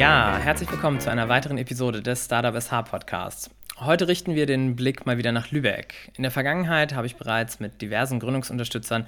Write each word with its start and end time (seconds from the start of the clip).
Ja, 0.00 0.38
herzlich 0.38 0.72
willkommen 0.72 0.98
zu 0.98 1.10
einer 1.10 1.28
weiteren 1.28 1.58
Episode 1.58 2.00
des 2.00 2.24
Startup 2.24 2.58
SH 2.58 2.84
Podcasts. 2.90 3.50
Heute 3.78 4.08
richten 4.08 4.34
wir 4.34 4.46
den 4.46 4.74
Blick 4.74 5.04
mal 5.04 5.18
wieder 5.18 5.30
nach 5.30 5.50
Lübeck. 5.50 6.10
In 6.16 6.22
der 6.22 6.30
Vergangenheit 6.30 6.94
habe 6.94 7.06
ich 7.06 7.16
bereits 7.16 7.60
mit 7.60 7.82
diversen 7.82 8.18
Gründungsunterstützern 8.18 9.06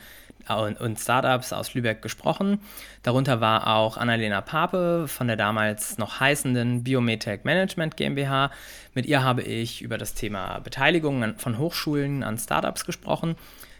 und 0.81 1.01
Startups 1.01 1.55
aus 1.55 1.73
Lübeck 1.73 2.03
gesprochen. 2.03 2.61
Darunter 3.05 3.41
war 3.41 3.75
auch 3.75 3.97
Annalena 3.97 4.43
Pape 4.43 5.09
von 5.09 5.29
der 5.29 5.37
damals 5.37 5.97
noch 5.97 6.21
heißenden 6.21 6.85
Biometech 6.85 7.45
Management 7.45 7.97
GmbH. 7.97 8.51
Mit 8.93 9.07
ihr 9.07 9.23
habe 9.25 9.41
ich 9.41 9.81
über 9.81 9.97
das 9.97 10.13
Thema 10.13 10.59
Beteiligung 10.59 11.39
von 11.39 11.57
Hochschulen 11.57 12.23
an 12.23 12.37
Startups 12.37 12.85
gesprochen. 12.85 13.37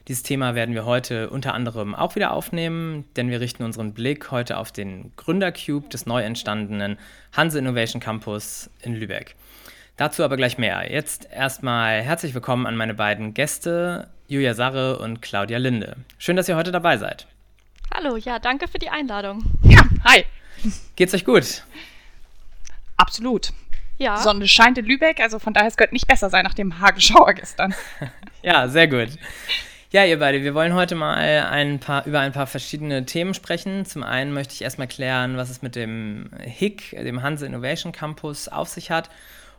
Dieses 0.09 0.25
Thema 0.25 0.57
werden 0.57 0.75
wir 0.75 0.85
heute 0.85 1.31
unter 1.31 1.55
anderem 1.55 1.95
auch 1.95 2.17
wieder 2.17 2.33
aufnehmen, 2.33 3.05
denn 3.15 3.31
wir 3.31 3.41
richten 3.41 3.63
unseren 3.63 3.95
Blick 3.95 4.33
heute 4.33 4.57
auf 4.57 4.73
den 4.73 5.13
Gründercube 5.17 5.89
des 5.91 6.07
neu 6.07 6.23
entstandenen 6.23 6.99
Hanse 7.33 7.61
Innovation 7.61 8.01
Campus 8.01 8.69
in 8.81 8.97
Lübeck. 8.97 9.37
Dazu 9.97 10.25
aber 10.25 10.37
gleich 10.37 10.59
mehr. 10.59 10.91
Jetzt 10.91 11.29
erstmal 11.33 12.03
herzlich 12.03 12.35
willkommen 12.35 12.67
an 12.67 12.77
meine 12.77 12.95
beiden 12.95 13.33
Gäste, 13.33 14.09
Julia 14.27 14.55
Sarre 14.55 14.99
und 14.99 15.23
Claudia 15.23 15.59
Linde. 15.59 15.97
Schön, 16.19 16.35
dass 16.35 16.49
ihr 16.49 16.57
heute 16.57 16.73
dabei 16.73 16.97
seid. 16.97 17.29
Hallo, 17.95 18.17
ja, 18.17 18.41
danke 18.41 18.67
für 18.67 18.81
die 18.81 18.89
Einladung. 18.89 19.45
Ja, 19.63 19.85
hi. 20.03 20.25
Geht's 20.97 21.15
euch 21.15 21.25
gut? 21.25 21.63
Absolut. 22.97 23.53
Ja. 23.99 24.17
Die 24.17 24.23
Sonne 24.23 24.49
scheint 24.49 24.79
in 24.79 24.87
Lübeck, 24.87 25.21
also 25.21 25.39
von 25.39 25.55
daher 25.55 25.69
es 25.69 25.77
könnte 25.77 25.95
nicht 25.95 26.09
besser 26.09 26.29
sein 26.29 26.43
nach 26.45 26.55
dem 26.55 26.81
Hagelschauer 26.81 27.35
gestern. 27.35 27.73
ja, 28.43 28.67
sehr 28.67 28.89
gut. 28.89 29.11
Ja, 29.93 30.07
ihr 30.07 30.19
beide, 30.19 30.43
wir 30.43 30.55
wollen 30.55 30.73
heute 30.73 30.95
mal 30.95 31.17
ein 31.19 31.79
paar, 31.79 32.07
über 32.07 32.21
ein 32.21 32.33
paar 32.33 32.47
verschiedene 32.47 33.05
Themen 33.05 33.35
sprechen. 33.35 33.85
Zum 33.85 34.03
einen 34.03 34.33
möchte 34.33 34.55
ich 34.55 34.63
erstmal 34.63 34.89
klären, 34.89 35.37
was 35.37 35.51
es 35.51 35.61
mit 35.61 35.77
dem 35.77 36.31
HIC, 36.41 36.93
dem 36.93 37.23
Hanse 37.23 37.45
Innovation 37.45 37.93
Campus, 37.93 38.49
auf 38.49 38.69
sich 38.69 38.91
hat 38.91 39.11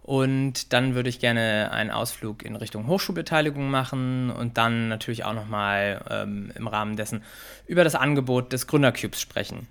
und 0.02 0.74
dann 0.74 0.96
würde 0.96 1.10
ich 1.10 1.20
gerne 1.20 1.70
einen 1.72 1.92
Ausflug 1.92 2.42
in 2.42 2.56
Richtung 2.56 2.88
Hochschulbeteiligung 2.88 3.70
machen 3.70 4.32
und 4.32 4.58
dann 4.58 4.88
natürlich 4.88 5.24
auch 5.24 5.36
nochmal 5.36 6.04
ähm, 6.10 6.52
im 6.56 6.66
Rahmen 6.66 6.96
dessen 6.96 7.24
über 7.68 7.84
das 7.84 7.94
Angebot 7.94 8.54
des 8.54 8.66
Gründercubes 8.66 9.22
sprechen. 9.22 9.68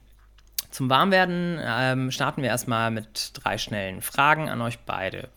Zum 0.70 0.88
Warmwerden 0.88 1.58
ähm, 1.60 2.12
starten 2.12 2.40
wir 2.40 2.50
erstmal 2.50 2.92
mit 2.92 3.33
drei 3.34 3.58
schnellen 3.58 4.00
Fragen 4.00 4.48
an 4.48 4.62
euch 4.62 4.78
beide. 4.78 5.28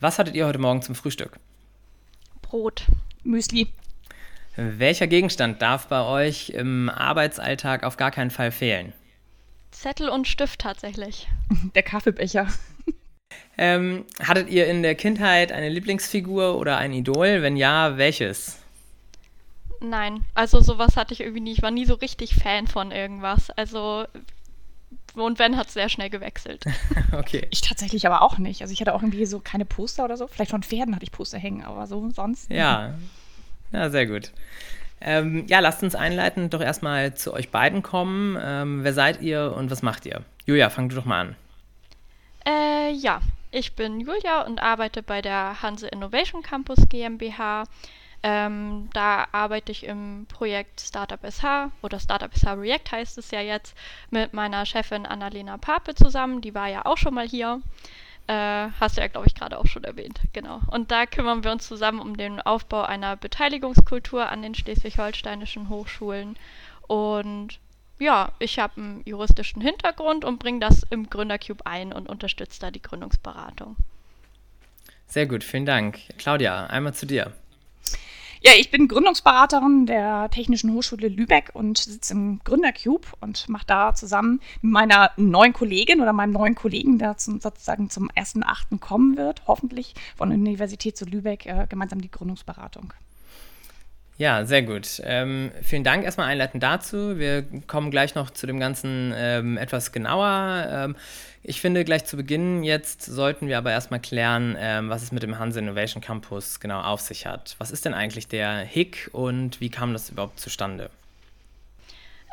Was 0.00 0.18
hattet 0.18 0.34
ihr 0.34 0.48
heute 0.48 0.58
Morgen 0.58 0.82
zum 0.82 0.96
Frühstück? 0.96 1.38
Brot, 2.42 2.86
Müsli. 3.22 3.68
Welcher 4.62 5.06
Gegenstand 5.06 5.62
darf 5.62 5.86
bei 5.86 6.04
euch 6.04 6.50
im 6.50 6.90
Arbeitsalltag 6.90 7.82
auf 7.82 7.96
gar 7.96 8.10
keinen 8.10 8.30
Fall 8.30 8.50
fehlen? 8.50 8.92
Zettel 9.70 10.10
und 10.10 10.28
Stift 10.28 10.60
tatsächlich. 10.60 11.28
Der 11.74 11.82
Kaffeebecher. 11.82 12.46
Ähm, 13.56 14.04
hattet 14.22 14.50
ihr 14.50 14.66
in 14.66 14.82
der 14.82 14.94
Kindheit 14.96 15.50
eine 15.50 15.70
Lieblingsfigur 15.70 16.58
oder 16.58 16.76
ein 16.76 16.92
Idol? 16.92 17.40
Wenn 17.40 17.56
ja, 17.56 17.96
welches? 17.96 18.58
Nein, 19.80 20.26
also 20.34 20.60
sowas 20.60 20.96
hatte 20.96 21.14
ich 21.14 21.20
irgendwie 21.20 21.40
nie. 21.40 21.52
Ich 21.52 21.62
war 21.62 21.70
nie 21.70 21.86
so 21.86 21.94
richtig 21.94 22.34
Fan 22.34 22.66
von 22.66 22.90
irgendwas. 22.90 23.48
Also 23.50 24.04
und 25.14 25.38
wenn, 25.38 25.56
hat 25.56 25.68
es 25.68 25.74
sehr 25.74 25.88
schnell 25.88 26.10
gewechselt. 26.10 26.64
okay. 27.12 27.46
Ich 27.50 27.62
tatsächlich 27.62 28.06
aber 28.06 28.20
auch 28.20 28.36
nicht. 28.36 28.60
Also 28.60 28.74
ich 28.74 28.80
hatte 28.82 28.94
auch 28.94 29.02
irgendwie 29.02 29.24
so 29.24 29.40
keine 29.40 29.64
Poster 29.64 30.04
oder 30.04 30.18
so. 30.18 30.26
Vielleicht 30.26 30.50
von 30.50 30.62
Pferden 30.62 30.94
hatte 30.94 31.04
ich 31.04 31.12
Poster 31.12 31.38
hängen, 31.38 31.64
aber 31.64 31.86
so 31.86 32.10
sonst. 32.10 32.50
Ja, 32.50 32.94
ja 33.72 33.90
sehr 33.90 34.06
gut. 34.06 34.32
Ähm, 35.00 35.46
ja, 35.46 35.60
lasst 35.60 35.82
uns 35.82 35.94
einleitend 35.94 36.52
doch 36.52 36.60
erstmal 36.60 37.14
zu 37.14 37.32
euch 37.32 37.50
beiden 37.50 37.82
kommen. 37.82 38.38
Ähm, 38.40 38.84
wer 38.84 38.92
seid 38.92 39.22
ihr 39.22 39.54
und 39.56 39.70
was 39.70 39.82
macht 39.82 40.04
ihr? 40.04 40.22
Julia, 40.44 40.68
fang 40.68 40.88
du 40.88 40.96
doch 40.96 41.06
mal 41.06 41.20
an. 41.20 41.36
Äh, 42.46 42.92
ja, 42.92 43.20
ich 43.50 43.74
bin 43.74 44.00
Julia 44.00 44.42
und 44.42 44.62
arbeite 44.62 45.02
bei 45.02 45.22
der 45.22 45.62
Hanse 45.62 45.88
Innovation 45.88 46.42
Campus 46.42 46.78
GmbH. 46.88 47.64
Ähm, 48.22 48.90
da 48.92 49.28
arbeite 49.32 49.72
ich 49.72 49.86
im 49.86 50.26
Projekt 50.28 50.80
Startup 50.82 51.20
SH 51.22 51.70
oder 51.80 51.98
Startup 51.98 52.30
SH 52.36 52.52
React 52.52 52.92
heißt 52.92 53.16
es 53.16 53.30
ja 53.30 53.40
jetzt 53.40 53.74
mit 54.10 54.34
meiner 54.34 54.66
Chefin 54.66 55.06
Annalena 55.06 55.56
Pape 55.56 55.94
zusammen. 55.94 56.42
Die 56.42 56.54
war 56.54 56.68
ja 56.68 56.84
auch 56.84 56.98
schon 56.98 57.14
mal 57.14 57.26
hier. 57.26 57.62
Äh, 58.30 58.70
hast 58.78 58.96
du 58.96 59.00
ja, 59.00 59.08
glaube 59.08 59.26
ich, 59.26 59.34
gerade 59.34 59.58
auch 59.58 59.66
schon 59.66 59.82
erwähnt. 59.82 60.20
Genau. 60.32 60.60
Und 60.68 60.92
da 60.92 61.04
kümmern 61.04 61.42
wir 61.42 61.50
uns 61.50 61.66
zusammen 61.66 61.98
um 61.98 62.16
den 62.16 62.40
Aufbau 62.40 62.82
einer 62.82 63.16
Beteiligungskultur 63.16 64.28
an 64.28 64.42
den 64.42 64.54
schleswig-holsteinischen 64.54 65.68
Hochschulen. 65.68 66.36
Und 66.86 67.58
ja, 67.98 68.30
ich 68.38 68.60
habe 68.60 68.80
einen 68.80 69.02
juristischen 69.04 69.60
Hintergrund 69.60 70.24
und 70.24 70.38
bringe 70.38 70.60
das 70.60 70.86
im 70.90 71.10
Gründercube 71.10 71.66
ein 71.66 71.92
und 71.92 72.08
unterstütze 72.08 72.60
da 72.60 72.70
die 72.70 72.80
Gründungsberatung. 72.80 73.74
Sehr 75.08 75.26
gut, 75.26 75.42
vielen 75.42 75.66
Dank. 75.66 75.98
Claudia, 76.16 76.66
einmal 76.66 76.94
zu 76.94 77.06
dir. 77.06 77.32
Ja, 78.42 78.52
ich 78.56 78.70
bin 78.70 78.88
Gründungsberaterin 78.88 79.84
der 79.84 80.30
Technischen 80.30 80.72
Hochschule 80.72 81.08
Lübeck 81.08 81.50
und 81.52 81.76
sitze 81.76 82.14
im 82.14 82.40
Gründercube 82.42 83.06
und 83.20 83.46
mache 83.50 83.66
da 83.66 83.94
zusammen 83.94 84.40
mit 84.62 84.72
meiner 84.72 85.10
neuen 85.18 85.52
Kollegin 85.52 86.00
oder 86.00 86.14
meinem 86.14 86.32
neuen 86.32 86.54
Kollegen, 86.54 86.98
der 86.98 87.18
zum, 87.18 87.38
sozusagen 87.40 87.90
zum 87.90 88.10
1.8. 88.12 88.78
kommen 88.78 89.18
wird, 89.18 89.42
hoffentlich 89.46 89.94
von 90.16 90.30
der 90.30 90.38
Universität 90.38 90.96
zu 90.96 91.04
Lübeck, 91.04 91.44
äh, 91.44 91.66
gemeinsam 91.68 92.00
die 92.00 92.10
Gründungsberatung. 92.10 92.94
Ja, 94.20 94.44
sehr 94.44 94.60
gut. 94.60 95.00
Ähm, 95.02 95.50
vielen 95.62 95.82
Dank 95.82 96.04
erstmal 96.04 96.26
einleitend 96.26 96.62
dazu. 96.62 97.18
Wir 97.18 97.42
kommen 97.66 97.90
gleich 97.90 98.14
noch 98.14 98.28
zu 98.28 98.46
dem 98.46 98.60
Ganzen 98.60 99.14
ähm, 99.16 99.56
etwas 99.56 99.92
genauer. 99.92 100.66
Ähm, 100.70 100.96
ich 101.42 101.62
finde, 101.62 101.84
gleich 101.84 102.04
zu 102.04 102.18
Beginn 102.18 102.62
jetzt 102.62 103.02
sollten 103.02 103.48
wir 103.48 103.56
aber 103.56 103.70
erstmal 103.70 103.98
klären, 103.98 104.58
ähm, 104.60 104.90
was 104.90 105.02
es 105.02 105.10
mit 105.10 105.22
dem 105.22 105.38
Hanse 105.38 105.60
Innovation 105.60 106.02
Campus 106.02 106.60
genau 106.60 106.82
auf 106.82 107.00
sich 107.00 107.24
hat. 107.24 107.56
Was 107.56 107.70
ist 107.70 107.86
denn 107.86 107.94
eigentlich 107.94 108.28
der 108.28 108.58
HIC 108.58 109.08
und 109.12 109.58
wie 109.62 109.70
kam 109.70 109.94
das 109.94 110.10
überhaupt 110.10 110.38
zustande? 110.38 110.90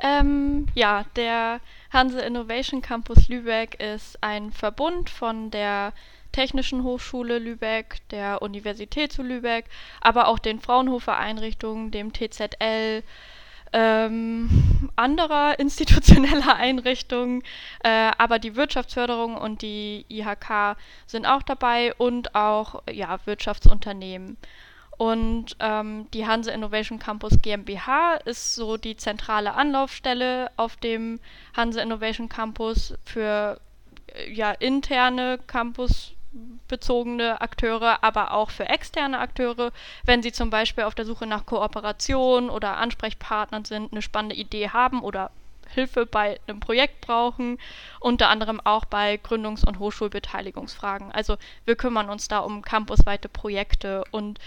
Ähm, 0.03 0.65
ja, 0.75 1.05
der 1.15 1.61
Hanse 1.93 2.19
Innovation 2.19 2.81
Campus 2.81 3.29
Lübeck 3.29 3.81
ist 3.81 4.21
ein 4.21 4.51
Verbund 4.51 5.09
von 5.09 5.51
der 5.51 5.93
Technischen 6.37 6.83
Hochschule 6.83 7.39
Lübeck, 7.39 8.07
der 8.11 8.43
Universität 8.43 9.11
zu 9.11 9.23
Lübeck, 9.23 9.65
aber 10.01 10.27
auch 10.27 10.37
den 10.37 10.59
Fraunhofer 10.59 11.17
Einrichtungen, 11.17 11.89
dem 11.89 12.13
TZL, 12.13 13.01
ähm, 13.73 14.91
anderer 14.95 15.57
institutioneller 15.59 16.55
Einrichtungen, 16.55 17.41
äh, 17.83 18.11
aber 18.19 18.37
die 18.37 18.55
Wirtschaftsförderung 18.55 19.35
und 19.35 19.63
die 19.63 20.05
IHK 20.09 20.77
sind 21.07 21.25
auch 21.25 21.41
dabei 21.41 21.95
und 21.95 22.35
auch 22.35 22.83
ja, 22.87 23.17
Wirtschaftsunternehmen. 23.25 24.37
Und 24.95 25.55
ähm, 25.59 26.05
die 26.13 26.27
Hanse 26.27 26.51
Innovation 26.51 26.99
Campus 26.99 27.41
GmbH 27.41 28.17
ist 28.25 28.53
so 28.53 28.77
die 28.77 28.95
zentrale 28.95 29.55
Anlaufstelle 29.55 30.51
auf 30.55 30.75
dem 30.75 31.19
Hanse 31.55 31.81
Innovation 31.81 32.29
Campus 32.29 32.93
für 33.05 33.59
äh, 34.13 34.31
ja, 34.31 34.51
interne 34.51 35.39
Campus 35.47 36.13
bezogene 36.67 37.41
Akteure, 37.41 38.03
aber 38.03 38.33
auch 38.33 38.49
für 38.49 38.67
externe 38.67 39.19
Akteure, 39.19 39.71
wenn 40.03 40.21
sie 40.21 40.31
zum 40.31 40.49
Beispiel 40.49 40.83
auf 40.83 40.95
der 40.95 41.05
Suche 41.05 41.25
nach 41.25 41.45
Kooperation 41.45 42.49
oder 42.49 42.77
Ansprechpartnern 42.77 43.65
sind, 43.65 43.91
eine 43.91 44.01
spannende 44.01 44.35
Idee 44.35 44.69
haben 44.69 45.01
oder 45.01 45.31
Hilfe 45.69 46.05
bei 46.05 46.39
einem 46.47 46.59
Projekt 46.59 47.01
brauchen, 47.01 47.57
unter 47.99 48.29
anderem 48.29 48.61
auch 48.63 48.85
bei 48.85 49.19
Gründungs- 49.23 49.65
und 49.65 49.79
Hochschulbeteiligungsfragen. 49.79 51.11
Also 51.11 51.37
wir 51.65 51.75
kümmern 51.75 52.09
uns 52.09 52.27
da 52.27 52.39
um 52.39 52.61
campusweite 52.61 53.29
Projekte 53.29 54.03
und 54.11 54.39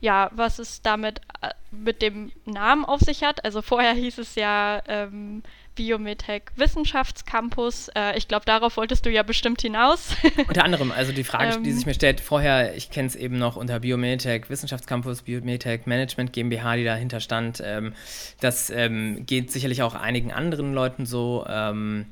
ja, 0.00 0.30
was 0.32 0.58
es 0.58 0.82
damit 0.82 1.20
äh, 1.40 1.50
mit 1.70 2.02
dem 2.02 2.32
Namen 2.44 2.84
auf 2.84 3.00
sich 3.00 3.22
hat. 3.22 3.44
Also 3.44 3.62
vorher 3.62 3.94
hieß 3.94 4.18
es 4.18 4.34
ja 4.34 4.82
ähm, 4.86 5.42
Biometech 5.74 6.42
Wissenschaftscampus. 6.56 7.88
Äh, 7.94 8.16
ich 8.16 8.28
glaube, 8.28 8.44
darauf 8.46 8.76
wolltest 8.76 9.06
du 9.06 9.10
ja 9.10 9.22
bestimmt 9.22 9.60
hinaus. 9.62 10.16
unter 10.48 10.64
anderem, 10.64 10.92
also 10.92 11.12
die 11.12 11.24
Frage, 11.24 11.60
die 11.60 11.70
ähm. 11.70 11.76
sich 11.76 11.86
mir 11.86 11.94
stellt, 11.94 12.20
vorher, 12.20 12.76
ich 12.76 12.90
kenne 12.90 13.08
es 13.08 13.16
eben 13.16 13.38
noch 13.38 13.56
unter 13.56 13.80
Biometech 13.80 14.48
Wissenschaftscampus, 14.48 15.22
Biometech 15.22 15.86
Management 15.86 16.32
GmbH, 16.32 16.76
die 16.76 16.84
dahinter 16.84 17.20
stand. 17.20 17.62
Ähm, 17.64 17.94
das 18.40 18.70
ähm, 18.70 19.26
geht 19.26 19.50
sicherlich 19.50 19.82
auch 19.82 19.94
einigen 19.94 20.32
anderen 20.32 20.74
Leuten 20.74 21.06
so. 21.06 21.44
Ähm, 21.48 22.06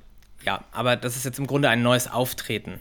ja, 0.44 0.64
aber 0.73 0.97
das 0.97 1.17
ist 1.17 1.25
jetzt 1.25 1.38
im 1.38 1.47
Grunde 1.47 1.69
ein 1.69 1.82
neues 1.82 2.11
Auftreten. 2.11 2.81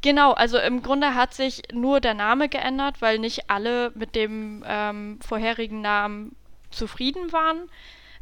Genau, 0.00 0.32
also 0.32 0.58
im 0.58 0.82
Grunde 0.82 1.14
hat 1.14 1.32
sich 1.32 1.62
nur 1.72 2.00
der 2.00 2.14
Name 2.14 2.48
geändert, 2.48 3.00
weil 3.00 3.20
nicht 3.20 3.48
alle 3.48 3.92
mit 3.94 4.16
dem 4.16 4.64
ähm, 4.66 5.20
vorherigen 5.24 5.80
Namen 5.80 6.34
zufrieden 6.72 7.32
waren 7.32 7.68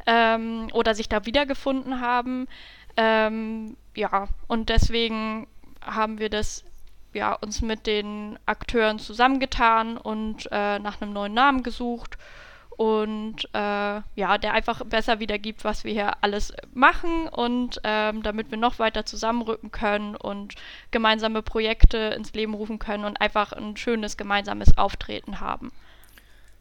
ähm, 0.06 0.68
oder 0.72 0.94
sich 0.94 1.08
da 1.08 1.26
wiedergefunden 1.26 2.00
haben. 2.00 2.48
Ähm, 2.96 3.76
ja, 3.94 4.28
und 4.46 4.68
deswegen 4.68 5.46
haben 5.80 6.18
wir 6.18 6.28
das 6.30 6.64
ja, 7.12 7.32
uns 7.34 7.62
mit 7.62 7.86
den 7.86 8.38
Akteuren 8.46 8.98
zusammengetan 8.98 9.96
und 9.96 10.48
äh, 10.52 10.78
nach 10.78 11.00
einem 11.00 11.12
neuen 11.12 11.34
Namen 11.34 11.62
gesucht. 11.62 12.16
und 12.76 13.44
äh, 13.52 14.00
ja, 14.16 14.38
der 14.38 14.54
einfach 14.54 14.82
besser 14.86 15.20
wiedergibt, 15.20 15.64
was 15.64 15.84
wir 15.84 15.92
hier 15.92 16.12
alles 16.22 16.54
machen 16.72 17.28
und 17.28 17.78
ähm, 17.84 18.22
damit 18.22 18.50
wir 18.50 18.56
noch 18.58 18.78
weiter 18.78 19.04
zusammenrücken 19.04 19.70
können 19.70 20.16
und 20.16 20.54
gemeinsame 20.90 21.42
Projekte 21.42 21.98
ins 22.16 22.32
Leben 22.32 22.54
rufen 22.54 22.78
können 22.78 23.04
und 23.04 23.20
einfach 23.20 23.52
ein 23.52 23.76
schönes 23.76 24.16
gemeinsames 24.16 24.78
Auftreten 24.78 25.40
haben. 25.40 25.72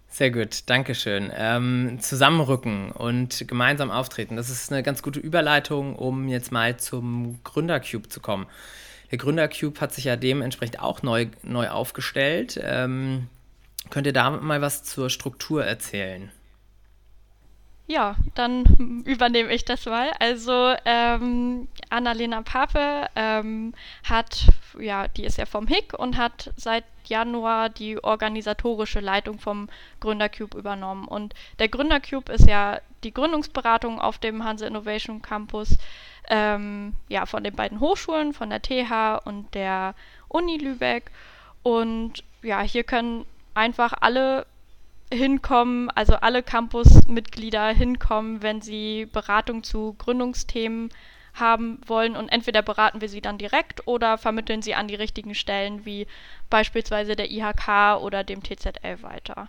Sehr 0.10 0.32
gut, 0.32 0.70
Dankeschön. 0.70 1.32
Ähm, 1.36 2.00
zusammenrücken 2.02 2.92
und 2.92 3.48
gemeinsam 3.48 3.92
auftreten, 3.92 4.36
das 4.36 4.50
ist 4.50 4.72
eine 4.72 4.84
ganz 4.84 5.04
gute 5.04 5.20
Überleitung, 5.20 5.96
um 5.96 6.28
jetzt 6.28 6.52
mal 6.52 6.78
zum 6.78 7.40
Gründercube 7.44 8.10
zu 8.10 8.20
kommen. 8.20 8.48
Der 9.12 9.18
Gründercube 9.18 9.80
hat 9.80 9.94
sich 9.94 10.06
ja 10.06 10.16
dementsprechend 10.16 10.80
auch 10.80 11.04
neu, 11.04 11.28
neu 11.44 11.70
aufgestellt. 11.70 12.60
Ähm, 12.62 13.28
Könnt 13.90 14.06
ihr 14.06 14.14
da 14.14 14.30
mal 14.30 14.62
was 14.62 14.84
zur 14.84 15.10
Struktur 15.10 15.66
erzählen? 15.66 16.32
Ja, 17.90 18.18
dann 18.36 19.04
übernehme 19.04 19.52
ich 19.52 19.66
das 19.66 19.88
mal. 19.88 20.12
Also 20.20 20.76
ähm, 20.86 21.68
Annalena 21.90 22.44
Pape 22.44 23.08
ähm, 23.16 23.74
hat, 24.04 24.46
ja, 24.80 25.08
die 25.08 25.24
ist 25.24 25.40
ja 25.40 25.48
vom 25.48 25.66
HIC 25.66 25.96
und 25.98 26.16
hat 26.16 26.54
seit 26.56 26.84
Januar 27.06 27.70
die 27.70 28.02
organisatorische 28.04 29.00
Leitung 29.00 29.40
vom 29.40 29.70
Gründercube 30.02 30.56
übernommen. 30.56 31.08
Und 31.08 31.34
der 31.58 31.68
Gründercube 31.68 32.32
ist 32.32 32.48
ja 32.48 32.80
die 33.04 33.12
Gründungsberatung 33.12 34.00
auf 34.00 34.20
dem 34.20 34.44
Hanse 34.44 34.68
Innovation 34.68 35.24
Campus, 35.24 35.76
ähm, 36.30 36.94
ja, 37.08 37.26
von 37.26 37.44
den 37.44 37.56
beiden 37.56 37.80
Hochschulen, 37.80 38.34
von 38.34 38.52
der 38.52 38.62
TH 38.62 39.26
und 39.26 39.56
der 39.56 39.96
Uni 40.28 40.58
Lübeck. 40.58 41.10
Und 41.64 42.24
ja, 42.44 42.62
hier 42.62 42.84
können 42.84 43.26
einfach 43.56 43.94
alle 44.00 44.46
hinkommen, 45.12 45.90
also 45.92 46.16
alle 46.16 46.44
Campus-Mitglieder 46.44 47.70
hinkommen, 47.70 48.42
wenn 48.42 48.62
sie 48.62 49.08
Beratung 49.08 49.64
zu 49.64 49.96
Gründungsthemen 49.98 50.90
haben 51.34 51.80
wollen 51.86 52.16
und 52.16 52.30
entweder 52.30 52.62
beraten 52.62 53.02
wir 53.02 53.10
sie 53.10 53.22
dann 53.22 53.38
direkt 53.38 53.88
oder 53.88 54.18
vermitteln 54.18 54.62
sie 54.62 54.76
an 54.76 54.88
die 54.88 54.96
richtigen 54.96 55.36
Stellen 55.36 55.86
wie 55.86 56.08
beispielsweise 56.50 57.16
der 57.16 57.32
IHK 57.32 58.02
oder 58.02 58.24
dem 58.24 58.44
TZL 58.44 59.02
weiter. 59.02 59.48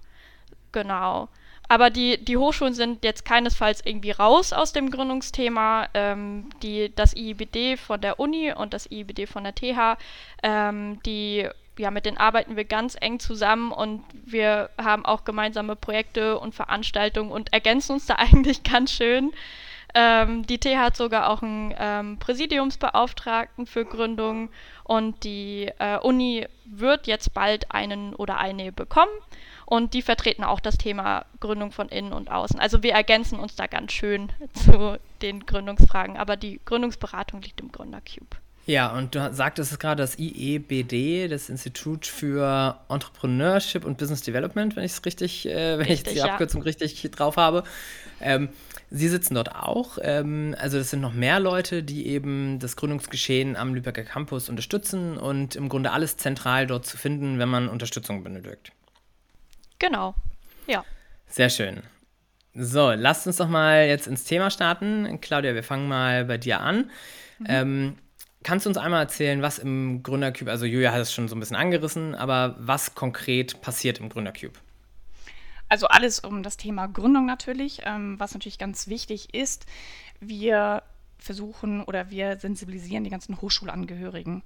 Genau. 0.72 1.28
Aber 1.68 1.88
die, 1.88 2.22
die 2.24 2.36
Hochschulen 2.36 2.74
sind 2.74 3.04
jetzt 3.04 3.24
keinesfalls 3.24 3.80
irgendwie 3.84 4.10
raus 4.10 4.52
aus 4.52 4.72
dem 4.72 4.90
Gründungsthema. 4.90 5.88
Ähm, 5.94 6.50
die, 6.64 6.92
das 6.94 7.14
IIBD 7.14 7.76
von 7.76 8.00
der 8.00 8.18
Uni 8.18 8.52
und 8.52 8.74
das 8.74 8.90
IIBD 8.90 9.26
von 9.26 9.44
der 9.44 9.54
TH, 9.54 9.96
ähm, 10.42 11.00
die 11.06 11.48
ja, 11.78 11.90
mit 11.90 12.04
denen 12.04 12.18
arbeiten 12.18 12.56
wir 12.56 12.64
ganz 12.64 12.96
eng 13.00 13.20
zusammen 13.20 13.72
und 13.72 14.04
wir 14.12 14.70
haben 14.76 15.04
auch 15.06 15.24
gemeinsame 15.24 15.76
Projekte 15.76 16.38
und 16.38 16.54
Veranstaltungen 16.54 17.30
und 17.30 17.52
ergänzen 17.52 17.92
uns 17.92 18.06
da 18.06 18.14
eigentlich 18.18 18.62
ganz 18.62 18.92
schön. 18.92 19.32
Ähm, 19.94 20.46
die 20.46 20.58
T 20.58 20.78
hat 20.78 20.96
sogar 20.96 21.30
auch 21.30 21.42
einen 21.42 21.74
ähm, 21.78 22.18
Präsidiumsbeauftragten 22.18 23.66
für 23.66 23.84
Gründung 23.84 24.50
und 24.84 25.24
die 25.24 25.70
äh, 25.78 25.98
Uni 25.98 26.46
wird 26.64 27.06
jetzt 27.06 27.34
bald 27.34 27.72
einen 27.72 28.14
oder 28.14 28.38
eine 28.38 28.70
bekommen 28.70 29.10
und 29.66 29.94
die 29.94 30.02
vertreten 30.02 30.44
auch 30.44 30.60
das 30.60 30.78
Thema 30.78 31.24
Gründung 31.40 31.72
von 31.72 31.88
innen 31.88 32.12
und 32.12 32.30
außen. 32.30 32.60
Also 32.60 32.82
wir 32.82 32.92
ergänzen 32.92 33.40
uns 33.40 33.56
da 33.56 33.66
ganz 33.66 33.92
schön 33.92 34.30
zu 34.52 34.98
den 35.22 35.46
Gründungsfragen, 35.46 36.16
aber 36.16 36.36
die 36.36 36.60
Gründungsberatung 36.64 37.42
liegt 37.42 37.60
im 37.60 37.72
Gründercube. 37.72 38.36
Ja, 38.70 38.96
und 38.96 39.16
du 39.16 39.32
sagtest 39.32 39.72
es 39.72 39.80
gerade, 39.80 40.00
das 40.00 40.16
IEBD, 40.16 41.26
das 41.28 41.48
Institut 41.48 42.06
für 42.06 42.78
Entrepreneurship 42.88 43.84
und 43.84 43.98
Business 43.98 44.22
Development, 44.22 44.76
wenn 44.76 44.84
ich 44.84 44.92
es 44.92 45.04
richtig, 45.04 45.48
äh, 45.48 45.76
wenn 45.76 45.86
richtig, 45.86 46.06
ich 46.06 46.12
die 46.12 46.18
ja. 46.18 46.26
Abkürzung 46.26 46.62
richtig 46.62 47.02
drauf 47.10 47.36
habe. 47.36 47.64
Ähm, 48.20 48.48
Sie 48.88 49.08
sitzen 49.08 49.34
dort 49.34 49.56
auch. 49.56 49.98
Ähm, 50.00 50.54
also 50.56 50.78
das 50.78 50.90
sind 50.90 51.00
noch 51.00 51.12
mehr 51.12 51.40
Leute, 51.40 51.82
die 51.82 52.06
eben 52.06 52.60
das 52.60 52.76
Gründungsgeschehen 52.76 53.56
am 53.56 53.74
Lübecker 53.74 54.04
Campus 54.04 54.48
unterstützen 54.48 55.18
und 55.18 55.56
im 55.56 55.68
Grunde 55.68 55.90
alles 55.90 56.16
zentral 56.16 56.68
dort 56.68 56.86
zu 56.86 56.96
finden, 56.96 57.40
wenn 57.40 57.48
man 57.48 57.68
Unterstützung 57.68 58.22
benötigt. 58.22 58.70
Genau, 59.80 60.14
ja. 60.68 60.84
Sehr 61.26 61.50
schön. 61.50 61.82
So, 62.54 62.92
lasst 62.92 63.26
uns 63.26 63.38
doch 63.38 63.48
mal 63.48 63.88
jetzt 63.88 64.06
ins 64.06 64.22
Thema 64.22 64.48
starten. 64.48 65.18
Claudia, 65.20 65.54
wir 65.54 65.64
fangen 65.64 65.88
mal 65.88 66.24
bei 66.24 66.38
dir 66.38 66.60
an. 66.60 66.88
Mhm. 67.40 67.46
Ähm, 67.48 67.96
Kannst 68.42 68.64
du 68.64 68.70
uns 68.70 68.78
einmal 68.78 69.02
erzählen, 69.02 69.42
was 69.42 69.58
im 69.58 70.02
Gründercube, 70.02 70.50
also 70.50 70.64
Julia 70.64 70.92
hat 70.92 71.00
es 71.00 71.12
schon 71.12 71.28
so 71.28 71.36
ein 71.36 71.40
bisschen 71.40 71.56
angerissen, 71.56 72.14
aber 72.14 72.56
was 72.58 72.94
konkret 72.94 73.60
passiert 73.60 74.00
im 74.00 74.08
Gründercube? 74.08 74.58
Also 75.68 75.86
alles 75.86 76.20
um 76.20 76.42
das 76.42 76.56
Thema 76.56 76.88
Gründung 76.88 77.26
natürlich, 77.26 77.82
ähm, 77.84 78.18
was 78.18 78.32
natürlich 78.32 78.58
ganz 78.58 78.88
wichtig 78.88 79.34
ist. 79.34 79.66
Wir 80.20 80.82
versuchen 81.18 81.82
oder 81.82 82.10
wir 82.10 82.38
sensibilisieren 82.38 83.04
die 83.04 83.10
ganzen 83.10 83.40
Hochschulangehörigen. 83.40 84.42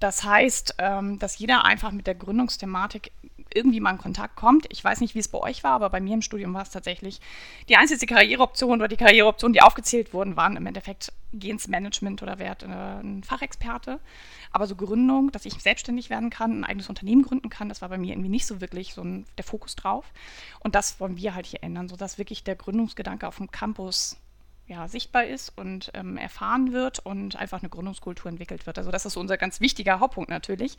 Das 0.00 0.24
heißt, 0.24 0.76
ähm, 0.78 1.18
dass 1.18 1.38
jeder 1.38 1.64
einfach 1.64 1.92
mit 1.92 2.06
der 2.06 2.14
Gründungsthematik 2.14 3.12
irgendwie 3.56 3.80
mal 3.80 3.92
in 3.92 3.98
Kontakt 3.98 4.36
kommt. 4.36 4.66
Ich 4.70 4.84
weiß 4.84 5.00
nicht, 5.00 5.14
wie 5.14 5.18
es 5.18 5.28
bei 5.28 5.38
euch 5.38 5.64
war, 5.64 5.72
aber 5.72 5.90
bei 5.90 6.00
mir 6.00 6.14
im 6.14 6.22
Studium 6.22 6.54
war 6.54 6.62
es 6.62 6.70
tatsächlich 6.70 7.20
die 7.68 7.76
einzige 7.76 8.06
Karriereoption 8.06 8.78
oder 8.78 8.88
die 8.88 8.96
Karriereoptionen, 8.96 9.54
die 9.54 9.62
aufgezählt 9.62 10.12
wurden, 10.12 10.36
waren 10.36 10.56
im 10.56 10.66
Endeffekt 10.66 11.12
gehens 11.32 11.68
Management 11.68 12.22
oder 12.22 12.38
Wert 12.38 12.62
äh, 12.62 12.66
ein 12.66 13.24
Fachexperte. 13.24 14.00
Aber 14.52 14.66
so 14.66 14.76
Gründung, 14.76 15.32
dass 15.32 15.46
ich 15.46 15.54
selbstständig 15.54 16.10
werden 16.10 16.30
kann, 16.30 16.60
ein 16.60 16.64
eigenes 16.64 16.88
Unternehmen 16.88 17.22
gründen 17.22 17.50
kann, 17.50 17.68
das 17.68 17.82
war 17.82 17.88
bei 17.88 17.98
mir 17.98 18.12
irgendwie 18.12 18.28
nicht 18.28 18.46
so 18.46 18.60
wirklich 18.60 18.94
so 18.94 19.02
ein, 19.02 19.26
der 19.36 19.44
Fokus 19.44 19.76
drauf. 19.76 20.12
Und 20.60 20.74
das 20.74 21.00
wollen 21.00 21.16
wir 21.16 21.34
halt 21.34 21.46
hier 21.46 21.62
ändern, 21.62 21.88
sodass 21.88 22.18
wirklich 22.18 22.44
der 22.44 22.56
Gründungsgedanke 22.56 23.26
auf 23.26 23.36
dem 23.36 23.50
Campus 23.50 24.16
ja, 24.66 24.88
sichtbar 24.88 25.24
ist 25.24 25.52
und 25.56 25.90
ähm, 25.94 26.16
erfahren 26.16 26.72
wird 26.72 26.98
und 26.98 27.36
einfach 27.36 27.60
eine 27.60 27.68
Gründungskultur 27.68 28.28
entwickelt 28.28 28.66
wird. 28.66 28.78
Also 28.78 28.90
das 28.90 29.06
ist 29.06 29.16
unser 29.16 29.36
ganz 29.36 29.60
wichtiger 29.60 30.00
Hauptpunkt 30.00 30.28
natürlich. 30.28 30.76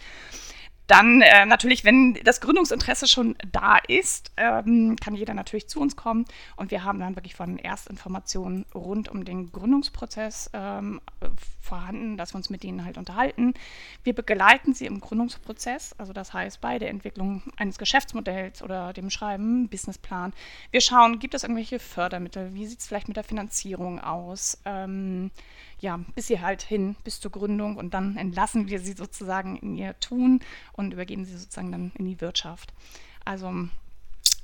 Dann 0.87 1.21
äh, 1.21 1.45
natürlich, 1.45 1.83
wenn 1.83 2.13
das 2.23 2.39
Gründungsinteresse 2.39 3.07
schon 3.07 3.35
da 3.51 3.77
ist, 3.87 4.31
ähm, 4.37 4.95
kann 4.95 5.15
jeder 5.15 5.33
natürlich 5.33 5.67
zu 5.67 5.81
uns 5.81 5.97
kommen 5.97 6.25
und 6.55 6.71
wir 6.71 6.85
haben 6.85 6.99
dann 6.99 7.15
wirklich 7.17 7.35
von 7.35 7.59
Erstinformationen 7.59 8.65
rund 8.73 9.09
um 9.09 9.25
den 9.25 9.51
Gründungsprozess 9.51 10.49
ähm, 10.53 11.01
vorhanden, 11.61 12.15
dass 12.15 12.33
wir 12.33 12.37
uns 12.37 12.49
mit 12.49 12.63
denen 12.63 12.85
halt 12.85 12.97
unterhalten. 12.97 13.53
Wir 14.03 14.13
begleiten 14.13 14.73
sie 14.73 14.85
im 14.85 15.01
Gründungsprozess, 15.01 15.93
also 15.97 16.13
das 16.13 16.33
heißt 16.33 16.61
bei 16.61 16.79
der 16.79 16.89
Entwicklung 16.89 17.43
eines 17.57 17.77
Geschäftsmodells 17.77 18.61
oder 18.63 18.94
dem 18.94 19.09
Schreiben, 19.09 19.67
Businessplan. 19.67 20.33
Wir 20.71 20.79
schauen, 20.79 21.19
gibt 21.19 21.33
es 21.33 21.44
irgendwelche 21.44 21.79
Fördermittel, 21.79 22.53
wie 22.53 22.65
sieht 22.65 22.79
es 22.79 22.87
vielleicht 22.87 23.09
mit 23.09 23.17
der 23.17 23.25
Finanzierung 23.25 23.99
aus? 23.99 24.57
Ähm, 24.63 25.31
ja, 25.79 25.99
bis 26.15 26.27
sie 26.27 26.41
halt 26.41 26.61
hin, 26.61 26.95
bis 27.03 27.19
zur 27.19 27.31
Gründung 27.31 27.77
und 27.77 27.93
dann 27.93 28.17
entlassen 28.17 28.67
wir 28.67 28.79
sie 28.79 28.93
sozusagen 28.93 29.57
in 29.57 29.75
ihr 29.75 29.99
Tun 29.99 30.41
und 30.73 30.93
übergeben 30.93 31.25
sie 31.25 31.37
sozusagen 31.37 31.71
dann 31.71 31.91
in 31.95 32.05
die 32.05 32.19
Wirtschaft. 32.21 32.73
Also, 33.25 33.53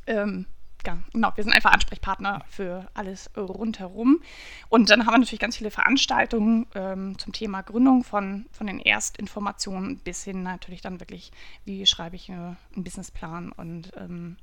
ähm, 0.08 0.46
ja, 0.86 0.98
genau, 1.14 1.32
wir 1.36 1.44
sind 1.44 1.54
einfach 1.54 1.72
Ansprechpartner 1.72 2.44
für 2.50 2.90
alles 2.94 3.30
rundherum. 3.38 4.22
Und 4.68 4.90
dann 4.90 5.06
haben 5.06 5.14
wir 5.14 5.20
natürlich 5.20 5.40
ganz 5.40 5.56
viele 5.56 5.72
Veranstaltungen 5.72 6.68
ähm, 6.76 7.18
zum 7.18 7.32
Thema 7.32 7.62
Gründung 7.62 8.04
von, 8.04 8.46
von 8.52 8.68
den 8.68 8.80
Erstinformationen 8.80 10.00
bis 10.00 10.24
hin 10.24 10.44
natürlich 10.44 10.82
dann 10.82 11.00
wirklich, 11.00 11.32
wie 11.64 11.86
schreibe 11.86 12.18
ich 12.18 12.30
äh, 12.30 12.34
einen 12.34 12.58
Businessplan 12.76 13.52
und 13.52 13.92
ähm. 13.98 14.38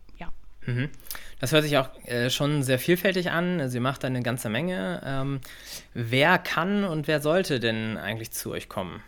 Das 1.40 1.52
hört 1.52 1.64
sich 1.64 1.78
auch 1.78 1.88
äh, 2.04 2.30
schon 2.30 2.62
sehr 2.62 2.78
vielfältig 2.78 3.30
an. 3.30 3.68
Sie 3.68 3.80
macht 3.80 4.04
eine 4.04 4.22
ganze 4.22 4.48
Menge. 4.48 5.02
Ähm, 5.04 5.40
wer 5.94 6.38
kann 6.38 6.84
und 6.84 7.08
wer 7.08 7.20
sollte 7.20 7.60
denn 7.60 7.96
eigentlich 7.96 8.30
zu 8.30 8.50
euch 8.50 8.68
kommen? 8.68 9.02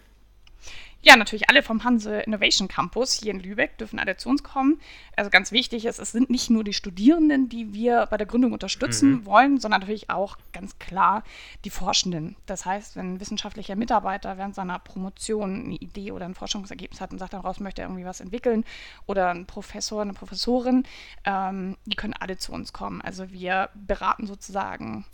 Ja, 1.05 1.17
natürlich 1.17 1.51
alle 1.51 1.65
vom 1.65 1.83
Hanse 1.83 2.21
Innovation 2.21 2.69
Campus 2.69 3.15
hier 3.15 3.33
in 3.33 3.41
Lübeck 3.41 3.77
dürfen 3.77 3.99
alle 3.99 4.17
zu 4.17 4.29
uns 4.29 4.45
kommen. 4.45 4.81
Also 5.17 5.31
ganz 5.31 5.51
wichtig 5.51 5.85
ist, 5.85 5.99
es 5.99 6.13
sind 6.13 6.31
nicht 6.31 6.49
nur 6.49 6.63
die 6.63 6.73
Studierenden, 6.73 7.49
die 7.49 7.75
wir 7.75 8.07
bei 8.07 8.17
der 8.17 8.27
Gründung 8.27 8.53
unterstützen 8.53 9.11
mhm. 9.11 9.27
wollen, 9.27 9.59
sondern 9.59 9.81
natürlich 9.81 10.11
auch 10.11 10.39
ganz 10.53 10.79
klar 10.79 11.25
die 11.65 11.71
Forschenden. 11.71 12.37
Das 12.47 12.65
heißt, 12.67 12.95
wenn 12.95 13.15
ein 13.15 13.21
wissenschaftlicher 13.21 13.75
Mitarbeiter 13.75 14.39
während 14.39 14.55
seiner 14.55 14.79
Promotion 14.79 15.65
eine 15.65 15.75
Idee 15.75 16.13
oder 16.13 16.25
ein 16.25 16.37
Forschungsergebnis 16.37 17.01
hat 17.01 17.11
und 17.11 17.19
sagt, 17.19 17.33
daraus 17.33 17.59
möchte 17.59 17.83
er 17.83 17.89
irgendwie 17.89 18.07
was 18.07 18.21
entwickeln 18.21 18.65
oder 19.07 19.31
ein 19.31 19.47
Professor, 19.47 20.03
eine 20.03 20.13
Professorin, 20.13 20.85
ähm, 21.25 21.77
die 21.85 21.97
können 21.97 22.15
alle 22.15 22.39
zu 22.39 22.53
uns 22.53 22.73
kommen. 22.73 23.01
Also 23.01 23.33
wir 23.33 23.71
beraten 23.75 24.29
sozusagen 24.29 25.05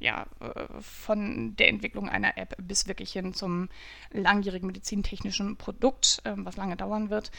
ja, 0.00 0.26
äh, 0.40 0.66
von 0.80 1.54
der 1.56 1.68
Entwicklung 1.68 2.08
einer 2.08 2.36
App 2.36 2.56
bis 2.58 2.88
wirklich 2.88 3.12
hin 3.12 3.34
zum 3.34 3.68
langjährigen 4.10 4.66
medizintechnischen 4.66 5.56
Produkt, 5.56 6.22
ähm, 6.24 6.44
was 6.44 6.56
lange 6.56 6.76
dauern 6.76 7.10
wird. 7.10 7.30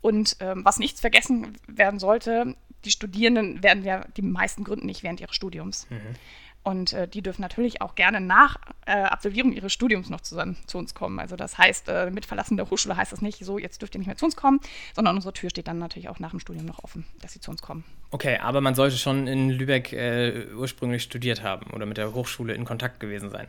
Und 0.00 0.36
ähm, 0.40 0.64
was 0.64 0.78
nicht 0.78 0.98
vergessen 0.98 1.56
werden 1.66 1.98
sollte, 1.98 2.56
die 2.84 2.90
Studierenden 2.90 3.62
werden 3.62 3.84
ja 3.84 4.04
die 4.16 4.22
meisten 4.22 4.64
gründen 4.64 4.86
nicht 4.86 5.02
während 5.02 5.20
ihres 5.20 5.34
Studiums. 5.34 5.88
Mhm. 5.90 6.14
Und 6.62 6.92
äh, 6.92 7.08
die 7.08 7.22
dürfen 7.22 7.40
natürlich 7.40 7.80
auch 7.80 7.94
gerne 7.94 8.20
nach 8.20 8.56
äh, 8.84 8.92
Absolvierung 8.92 9.52
ihres 9.52 9.72
Studiums 9.72 10.10
noch 10.10 10.20
zu, 10.20 10.36
zu 10.66 10.78
uns 10.78 10.94
kommen. 10.94 11.18
Also 11.18 11.36
das 11.36 11.56
heißt, 11.56 11.88
äh, 11.88 12.10
mit 12.10 12.26
Verlassen 12.26 12.56
der 12.56 12.68
Hochschule 12.68 12.96
heißt 12.96 13.12
das 13.12 13.22
nicht 13.22 13.38
so, 13.44 13.58
jetzt 13.58 13.80
dürft 13.80 13.94
ihr 13.94 14.00
nicht 14.00 14.06
mehr 14.06 14.16
zu 14.16 14.26
uns 14.26 14.36
kommen, 14.36 14.60
sondern 14.94 15.16
unsere 15.16 15.32
Tür 15.32 15.50
steht 15.50 15.68
dann 15.68 15.78
natürlich 15.78 16.08
auch 16.08 16.18
nach 16.18 16.30
dem 16.30 16.40
Studium 16.40 16.66
noch 16.66 16.84
offen, 16.84 17.06
dass 17.22 17.32
sie 17.32 17.40
zu 17.40 17.50
uns 17.50 17.62
kommen. 17.62 17.84
Okay, 18.10 18.38
aber 18.38 18.60
man 18.60 18.74
sollte 18.74 18.98
schon 18.98 19.26
in 19.26 19.50
Lübeck 19.50 19.92
äh, 19.92 20.46
ursprünglich 20.54 21.02
studiert 21.02 21.42
haben 21.42 21.70
oder 21.70 21.86
mit 21.86 21.96
der 21.96 22.12
Hochschule 22.12 22.54
in 22.54 22.64
Kontakt 22.64 23.00
gewesen 23.00 23.30
sein. 23.30 23.48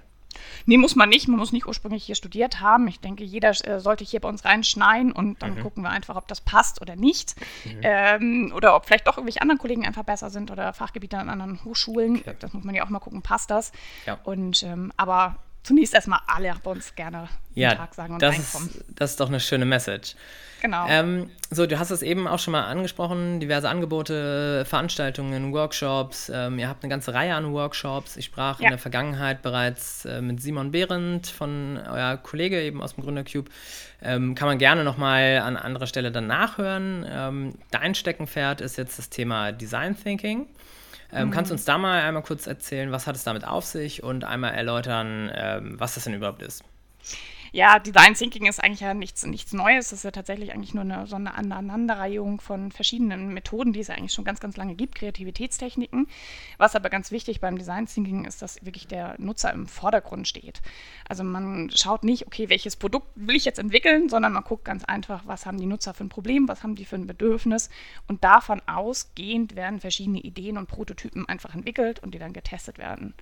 Nee, 0.65 0.77
muss 0.77 0.95
man 0.95 1.09
nicht. 1.09 1.27
Man 1.27 1.39
muss 1.39 1.51
nicht 1.51 1.65
ursprünglich 1.65 2.03
hier 2.03 2.15
studiert 2.15 2.59
haben. 2.59 2.87
Ich 2.87 2.99
denke, 2.99 3.23
jeder 3.23 3.49
äh, 3.67 3.79
sollte 3.79 4.03
hier 4.03 4.19
bei 4.19 4.29
uns 4.29 4.45
reinschneien 4.45 5.11
und 5.11 5.41
dann 5.41 5.55
mhm. 5.55 5.61
gucken 5.61 5.83
wir 5.83 5.89
einfach, 5.89 6.15
ob 6.15 6.27
das 6.27 6.41
passt 6.41 6.81
oder 6.81 6.95
nicht. 6.95 7.35
Mhm. 7.65 7.79
Ähm, 7.81 8.53
oder 8.55 8.75
ob 8.75 8.85
vielleicht 8.85 9.07
doch 9.07 9.17
irgendwelche 9.17 9.41
anderen 9.41 9.59
Kollegen 9.59 9.85
einfach 9.85 10.03
besser 10.03 10.29
sind 10.29 10.51
oder 10.51 10.73
Fachgebiete 10.73 11.17
an 11.17 11.29
anderen 11.29 11.63
Hochschulen. 11.63 12.17
Okay. 12.17 12.35
Das 12.39 12.53
muss 12.53 12.63
man 12.63 12.75
ja 12.75 12.83
auch 12.83 12.89
mal 12.89 12.99
gucken, 12.99 13.21
passt 13.21 13.51
das. 13.51 13.71
Ja. 14.05 14.19
Und 14.23 14.63
ähm, 14.63 14.91
aber 14.97 15.37
zunächst 15.63 15.93
erstmal 15.93 16.19
alle 16.27 16.55
bei 16.63 16.71
uns 16.71 16.95
gerne 16.95 17.29
ja, 17.53 17.75
Tag 17.75 17.93
sagen 17.93 18.13
und 18.13 18.21
das 18.21 18.35
reinkommen. 18.35 18.69
Ist, 18.69 18.85
das 18.89 19.11
ist 19.11 19.19
doch 19.19 19.27
eine 19.27 19.39
schöne 19.39 19.65
Message. 19.65 20.15
Genau. 20.61 20.85
Ähm, 20.89 21.29
so, 21.49 21.65
du 21.65 21.79
hast 21.79 21.89
es 21.89 22.01
eben 22.01 22.27
auch 22.27 22.39
schon 22.39 22.51
mal 22.51 22.65
angesprochen, 22.65 23.39
diverse 23.39 23.69
Angebote, 23.69 24.65
Veranstaltungen, 24.65 25.53
Workshops. 25.53 26.31
Ähm, 26.33 26.59
ihr 26.59 26.67
habt 26.67 26.83
eine 26.83 26.89
ganze 26.89 27.13
Reihe 27.13 27.33
an 27.33 27.51
Workshops. 27.53 28.17
Ich 28.17 28.25
sprach 28.25 28.59
ja. 28.59 28.65
in 28.65 28.71
der 28.71 28.79
Vergangenheit 28.79 29.41
bereits 29.41 30.05
äh, 30.05 30.21
mit 30.21 30.41
Simon 30.41 30.71
Behrendt 30.71 31.27
von 31.27 31.79
euer 31.89 32.17
Kollege 32.17 32.61
eben 32.61 32.81
aus 32.81 32.95
dem 32.95 33.03
Gründercube. 33.03 33.49
Ähm, 34.01 34.35
kann 34.35 34.47
man 34.47 34.57
gerne 34.57 34.83
nochmal 34.83 35.39
an 35.39 35.57
anderer 35.57 35.87
Stelle 35.87 36.11
dann 36.11 36.27
nachhören. 36.27 37.05
Ähm, 37.09 37.55
dein 37.71 37.95
Steckenpferd 37.95 38.61
ist 38.61 38.77
jetzt 38.77 38.99
das 38.99 39.09
Thema 39.09 39.51
Design 39.51 39.97
Thinking. 40.01 40.47
Ähm, 41.11 41.27
mhm. 41.27 41.31
Kannst 41.31 41.51
du 41.51 41.53
uns 41.53 41.65
da 41.65 41.77
mal 41.77 42.01
einmal 42.01 42.23
kurz 42.23 42.47
erzählen, 42.47 42.91
was 42.91 43.07
hat 43.07 43.15
es 43.15 43.23
damit 43.23 43.45
auf 43.45 43.65
sich 43.65 44.03
und 44.03 44.23
einmal 44.23 44.53
erläutern, 44.53 45.31
ähm, 45.33 45.79
was 45.79 45.95
das 45.95 46.03
denn 46.03 46.13
überhaupt 46.13 46.41
ist? 46.41 46.63
Ja, 47.51 47.79
Design 47.79 48.13
Thinking 48.13 48.45
ist 48.45 48.63
eigentlich 48.63 48.81
ja 48.81 48.93
nichts, 48.93 49.25
nichts 49.25 49.53
Neues. 49.53 49.89
Das 49.89 49.99
ist 49.99 50.03
ja 50.03 50.11
tatsächlich 50.11 50.53
eigentlich 50.53 50.73
nur 50.73 50.83
eine, 50.83 51.07
so 51.07 51.15
eine 51.15 51.33
Aneinanderreihung 51.33 52.41
von 52.41 52.71
verschiedenen 52.71 53.33
Methoden, 53.33 53.73
die 53.73 53.79
es 53.79 53.89
eigentlich 53.89 54.13
schon 54.13 54.25
ganz, 54.25 54.39
ganz 54.39 54.57
lange 54.57 54.75
gibt, 54.75 54.95
Kreativitätstechniken. 54.95 56.07
Was 56.57 56.75
aber 56.75 56.89
ganz 56.89 57.11
wichtig 57.11 57.41
beim 57.41 57.57
Design 57.57 57.87
Thinking 57.87 58.25
ist, 58.25 58.41
dass 58.41 58.63
wirklich 58.63 58.87
der 58.87 59.15
Nutzer 59.17 59.51
im 59.51 59.67
Vordergrund 59.67 60.27
steht. 60.27 60.61
Also 61.07 61.23
man 61.23 61.71
schaut 61.73 62.03
nicht, 62.03 62.27
okay, 62.27 62.49
welches 62.49 62.75
Produkt 62.75 63.07
will 63.15 63.35
ich 63.35 63.45
jetzt 63.45 63.59
entwickeln, 63.59 64.09
sondern 64.09 64.33
man 64.33 64.43
guckt 64.43 64.65
ganz 64.65 64.85
einfach, 64.85 65.23
was 65.25 65.45
haben 65.45 65.59
die 65.59 65.65
Nutzer 65.65 65.93
für 65.93 66.03
ein 66.03 66.09
Problem, 66.09 66.47
was 66.47 66.63
haben 66.63 66.75
die 66.75 66.85
für 66.85 66.95
ein 66.95 67.07
Bedürfnis. 67.07 67.69
Und 68.07 68.23
davon 68.23 68.61
ausgehend 68.67 69.55
werden 69.55 69.79
verschiedene 69.79 70.19
Ideen 70.19 70.57
und 70.57 70.67
Prototypen 70.67 71.27
einfach 71.27 71.55
entwickelt 71.55 71.99
und 71.99 72.13
die 72.13 72.19
dann 72.19 72.33
getestet 72.33 72.77
werden. 72.77 73.13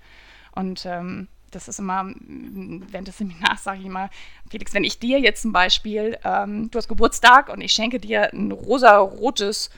Und 0.54 0.86
ähm, 0.86 1.28
das 1.52 1.68
ist 1.68 1.80
immer, 1.80 2.12
während 2.18 3.08
des 3.08 3.18
Seminars 3.18 3.64
sage 3.64 3.80
ich 3.80 3.86
immer, 3.86 4.10
Felix, 4.50 4.74
wenn 4.74 4.84
ich 4.84 5.00
dir 5.00 5.20
jetzt 5.20 5.42
zum 5.42 5.54
Beispiel, 5.54 6.18
ähm, 6.24 6.70
du 6.72 6.78
hast 6.78 6.88
Geburtstag 6.88 7.50
und 7.50 7.62
ich 7.62 7.72
schenke 7.72 8.00
dir 8.00 8.34
ein 8.34 8.52
rosa-rotes 8.52 9.70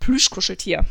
Plüschkuscheltier. 0.00 0.84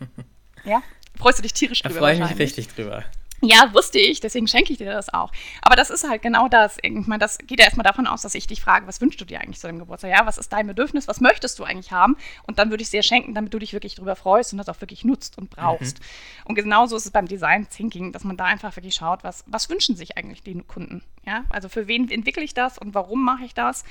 ja? 0.64 0.82
Freust 1.16 1.38
du 1.38 1.42
dich 1.42 1.52
tierisch 1.52 1.82
drüber? 1.82 1.94
Da 1.94 2.00
freue 2.00 2.14
ich 2.14 2.20
mich 2.20 2.38
richtig 2.38 2.68
drüber. 2.68 3.04
Ja, 3.40 3.72
wusste 3.72 4.00
ich, 4.00 4.20
deswegen 4.20 4.48
schenke 4.48 4.72
ich 4.72 4.78
dir 4.78 4.92
das 4.92 5.12
auch. 5.14 5.30
Aber 5.62 5.76
das 5.76 5.90
ist 5.90 6.08
halt 6.08 6.22
genau 6.22 6.48
das. 6.48 6.76
Ich 6.82 7.06
meine, 7.06 7.20
das 7.20 7.38
geht 7.38 7.60
ja 7.60 7.66
erstmal 7.66 7.84
davon 7.84 8.06
aus, 8.06 8.22
dass 8.22 8.34
ich 8.34 8.48
dich 8.48 8.60
frage, 8.60 8.86
was 8.86 9.00
wünschst 9.00 9.20
du 9.20 9.24
dir 9.24 9.40
eigentlich 9.40 9.60
zu 9.60 9.68
deinem 9.68 9.78
Geburtstag? 9.78 10.10
Ja, 10.10 10.26
was 10.26 10.38
ist 10.38 10.52
dein 10.52 10.66
Bedürfnis? 10.66 11.06
Was 11.06 11.20
möchtest 11.20 11.58
du 11.58 11.64
eigentlich 11.64 11.92
haben? 11.92 12.16
Und 12.46 12.58
dann 12.58 12.70
würde 12.70 12.82
ich 12.82 12.88
es 12.88 12.90
dir 12.90 13.02
schenken, 13.02 13.34
damit 13.34 13.54
du 13.54 13.60
dich 13.60 13.72
wirklich 13.72 13.94
drüber 13.94 14.16
freust 14.16 14.52
und 14.52 14.58
das 14.58 14.68
auch 14.68 14.80
wirklich 14.80 15.04
nutzt 15.04 15.38
und 15.38 15.50
brauchst. 15.50 16.00
Mhm. 16.00 16.04
Und 16.46 16.54
genauso 16.56 16.96
ist 16.96 17.06
es 17.06 17.12
beim 17.12 17.28
Design 17.28 17.68
Thinking, 17.68 18.12
dass 18.12 18.24
man 18.24 18.36
da 18.36 18.44
einfach 18.44 18.74
wirklich 18.74 18.94
schaut, 18.94 19.22
was, 19.22 19.44
was 19.46 19.70
wünschen 19.70 19.94
sich 19.94 20.16
eigentlich 20.16 20.42
die 20.42 20.60
Kunden? 20.62 21.02
Ja, 21.24 21.44
also 21.50 21.68
für 21.68 21.86
wen 21.86 22.10
entwickle 22.10 22.42
ich 22.42 22.54
das 22.54 22.78
und 22.78 22.94
warum 22.94 23.24
mache 23.24 23.44
ich 23.44 23.54
das? 23.54 23.84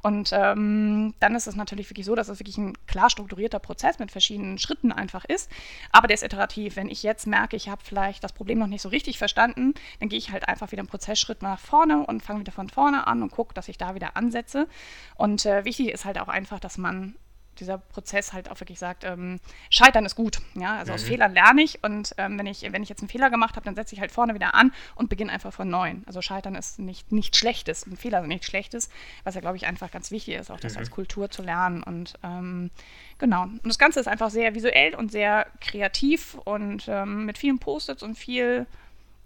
Und 0.00 0.30
ähm, 0.32 1.14
dann 1.18 1.34
ist 1.34 1.46
es 1.46 1.56
natürlich 1.56 1.90
wirklich 1.90 2.06
so, 2.06 2.14
dass 2.14 2.28
es 2.28 2.38
wirklich 2.38 2.56
ein 2.56 2.78
klar 2.86 3.10
strukturierter 3.10 3.58
Prozess 3.58 3.98
mit 3.98 4.12
verschiedenen 4.12 4.58
Schritten 4.58 4.92
einfach 4.92 5.24
ist. 5.24 5.50
Aber 5.90 6.06
der 6.06 6.14
ist 6.14 6.22
iterativ. 6.22 6.76
Wenn 6.76 6.88
ich 6.88 7.02
jetzt 7.02 7.26
merke, 7.26 7.56
ich 7.56 7.68
habe 7.68 7.82
vielleicht 7.84 8.22
das 8.22 8.32
Problem 8.32 8.58
noch 8.58 8.68
nicht 8.68 8.82
so 8.82 8.87
richtig 8.88 9.18
verstanden, 9.18 9.74
dann 10.00 10.08
gehe 10.08 10.18
ich 10.18 10.30
halt 10.30 10.48
einfach 10.48 10.72
wieder 10.72 10.80
einen 10.80 10.88
Prozessschritt 10.88 11.42
nach 11.42 11.60
vorne 11.60 12.04
und 12.06 12.22
fange 12.22 12.40
wieder 12.40 12.52
von 12.52 12.68
vorne 12.68 13.06
an 13.06 13.22
und 13.22 13.30
gucke, 13.30 13.54
dass 13.54 13.68
ich 13.68 13.78
da 13.78 13.94
wieder 13.94 14.16
ansetze. 14.16 14.68
Und 15.16 15.46
äh, 15.46 15.64
wichtig 15.64 15.88
ist 15.88 16.04
halt 16.04 16.18
auch 16.18 16.28
einfach, 16.28 16.60
dass 16.60 16.78
man 16.78 17.14
dieser 17.58 17.78
Prozess 17.78 18.32
halt 18.32 18.50
auch 18.50 18.60
wirklich 18.60 18.78
sagt, 18.78 19.04
ähm, 19.04 19.40
Scheitern 19.70 20.04
ist 20.04 20.14
gut. 20.14 20.40
Ja? 20.54 20.78
Also 20.78 20.92
mhm. 20.92 20.94
aus 20.94 21.02
Fehlern 21.02 21.34
lerne 21.34 21.62
ich 21.62 21.82
und 21.82 22.14
ähm, 22.18 22.38
wenn, 22.38 22.46
ich, 22.46 22.62
wenn 22.72 22.82
ich 22.82 22.88
jetzt 22.88 23.00
einen 23.00 23.08
Fehler 23.08 23.30
gemacht 23.30 23.56
habe, 23.56 23.64
dann 23.64 23.74
setze 23.74 23.94
ich 23.94 24.00
halt 24.00 24.12
vorne 24.12 24.34
wieder 24.34 24.54
an 24.54 24.72
und 24.94 25.08
beginne 25.08 25.32
einfach 25.32 25.52
von 25.52 25.68
neuem. 25.68 26.02
Also 26.06 26.22
Scheitern 26.22 26.54
ist 26.54 26.78
nicht, 26.78 27.12
nicht 27.12 27.36
Schlechtes, 27.36 27.86
ein 27.86 27.96
Fehler 27.96 28.20
ist 28.20 28.28
nichts 28.28 28.46
Schlechtes, 28.46 28.88
was 29.24 29.34
ja, 29.34 29.40
glaube 29.40 29.56
ich, 29.56 29.66
einfach 29.66 29.90
ganz 29.90 30.10
wichtig 30.10 30.34
ist, 30.34 30.50
auch 30.50 30.60
das 30.60 30.74
mhm. 30.74 30.78
als 30.78 30.90
Kultur 30.90 31.30
zu 31.30 31.42
lernen. 31.42 31.82
Und 31.82 32.14
ähm, 32.22 32.70
genau. 33.18 33.42
Und 33.42 33.66
das 33.66 33.78
Ganze 33.78 34.00
ist 34.00 34.08
einfach 34.08 34.30
sehr 34.30 34.54
visuell 34.54 34.94
und 34.94 35.10
sehr 35.10 35.46
kreativ 35.60 36.34
und 36.44 36.86
ähm, 36.88 37.26
mit 37.26 37.38
vielen 37.38 37.58
Post-its 37.58 38.02
und 38.02 38.16
viel 38.16 38.66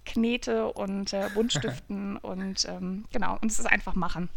Knete 0.04 0.72
und 0.72 1.12
äh, 1.12 1.28
Buntstiften 1.34 2.16
und 2.22 2.66
ähm, 2.68 3.04
genau. 3.12 3.38
Und 3.40 3.50
es 3.50 3.58
ist 3.58 3.66
einfach 3.66 3.94
machen. 3.94 4.28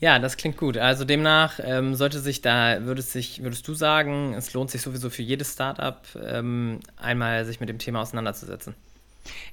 Ja, 0.00 0.18
das 0.20 0.36
klingt 0.36 0.56
gut. 0.56 0.76
Also 0.78 1.04
demnach 1.04 1.58
ähm, 1.62 1.94
sollte 1.96 2.20
sich 2.20 2.40
da, 2.40 2.84
würdest, 2.84 3.12
sich, 3.12 3.42
würdest 3.42 3.66
du 3.66 3.74
sagen, 3.74 4.32
es 4.34 4.52
lohnt 4.52 4.70
sich 4.70 4.82
sowieso 4.82 5.10
für 5.10 5.22
jedes 5.22 5.52
Startup, 5.54 6.00
ähm, 6.24 6.80
einmal 6.96 7.44
sich 7.44 7.58
mit 7.58 7.68
dem 7.68 7.78
Thema 7.78 8.02
auseinanderzusetzen. 8.02 8.74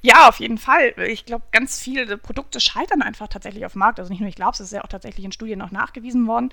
Ja, 0.01 0.27
auf 0.27 0.39
jeden 0.39 0.57
Fall. 0.57 0.93
Ich 1.07 1.25
glaube, 1.25 1.45
ganz 1.51 1.79
viele 1.79 2.17
Produkte 2.17 2.59
scheitern 2.59 3.01
einfach 3.01 3.27
tatsächlich 3.27 3.65
auf 3.65 3.73
dem 3.73 3.79
Markt. 3.79 3.99
Also 3.99 4.11
nicht 4.11 4.19
nur 4.19 4.29
ich 4.29 4.35
glaube, 4.35 4.51
es 4.53 4.59
ist 4.59 4.73
ja 4.73 4.83
auch 4.83 4.87
tatsächlich 4.87 5.25
in 5.25 5.31
Studien 5.31 5.59
noch 5.59 5.71
nachgewiesen 5.71 6.27
worden, 6.27 6.49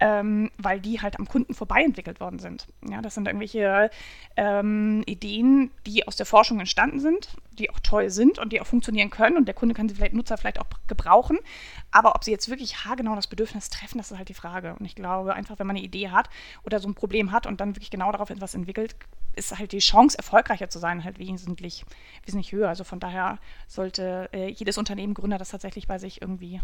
ähm, 0.00 0.50
weil 0.58 0.80
die 0.80 1.00
halt 1.00 1.18
am 1.18 1.26
Kunden 1.28 1.54
vorbei 1.54 1.82
entwickelt 1.82 2.20
worden 2.20 2.38
sind. 2.38 2.66
Ja, 2.88 3.02
das 3.02 3.14
sind 3.14 3.26
irgendwelche 3.26 3.90
ähm, 4.36 5.02
Ideen, 5.06 5.70
die 5.86 6.06
aus 6.06 6.16
der 6.16 6.26
Forschung 6.26 6.60
entstanden 6.60 7.00
sind, 7.00 7.28
die 7.52 7.70
auch 7.70 7.80
toll 7.80 8.10
sind 8.10 8.38
und 8.38 8.52
die 8.52 8.60
auch 8.60 8.66
funktionieren 8.66 9.10
können 9.10 9.36
und 9.36 9.46
der 9.46 9.54
Kunde 9.54 9.74
kann 9.74 9.88
sie 9.88 9.94
vielleicht, 9.94 10.14
Nutzer 10.14 10.36
vielleicht 10.36 10.60
auch 10.60 10.66
gebrauchen. 10.86 11.38
Aber 11.90 12.14
ob 12.14 12.24
sie 12.24 12.30
jetzt 12.30 12.48
wirklich 12.48 12.84
haargenau 12.84 13.14
das 13.16 13.26
Bedürfnis 13.26 13.70
treffen, 13.70 13.98
das 13.98 14.10
ist 14.10 14.18
halt 14.18 14.28
die 14.28 14.34
Frage. 14.34 14.74
Und 14.78 14.86
ich 14.86 14.94
glaube 14.94 15.34
einfach, 15.34 15.58
wenn 15.58 15.66
man 15.66 15.76
eine 15.76 15.84
Idee 15.84 16.10
hat 16.10 16.30
oder 16.64 16.78
so 16.78 16.88
ein 16.88 16.94
Problem 16.94 17.32
hat 17.32 17.46
und 17.46 17.60
dann 17.60 17.74
wirklich 17.76 17.90
genau 17.90 18.12
darauf 18.12 18.30
etwas 18.30 18.54
entwickelt, 18.54 18.96
ist 19.40 19.58
halt 19.58 19.72
die 19.72 19.78
Chance, 19.78 20.16
erfolgreicher 20.16 20.70
zu 20.70 20.78
sein, 20.78 21.02
halt 21.02 21.18
wesentlich, 21.18 21.84
wesentlich 22.24 22.52
höher. 22.52 22.68
Also 22.68 22.84
von 22.84 23.00
daher 23.00 23.38
sollte 23.66 24.28
äh, 24.32 24.48
jedes 24.48 24.78
Unternehmen, 24.78 25.14
Gründer 25.14 25.38
das 25.38 25.48
tatsächlich 25.48 25.88
bei 25.88 25.98
sich 25.98 26.22
irgendwie 26.22 26.60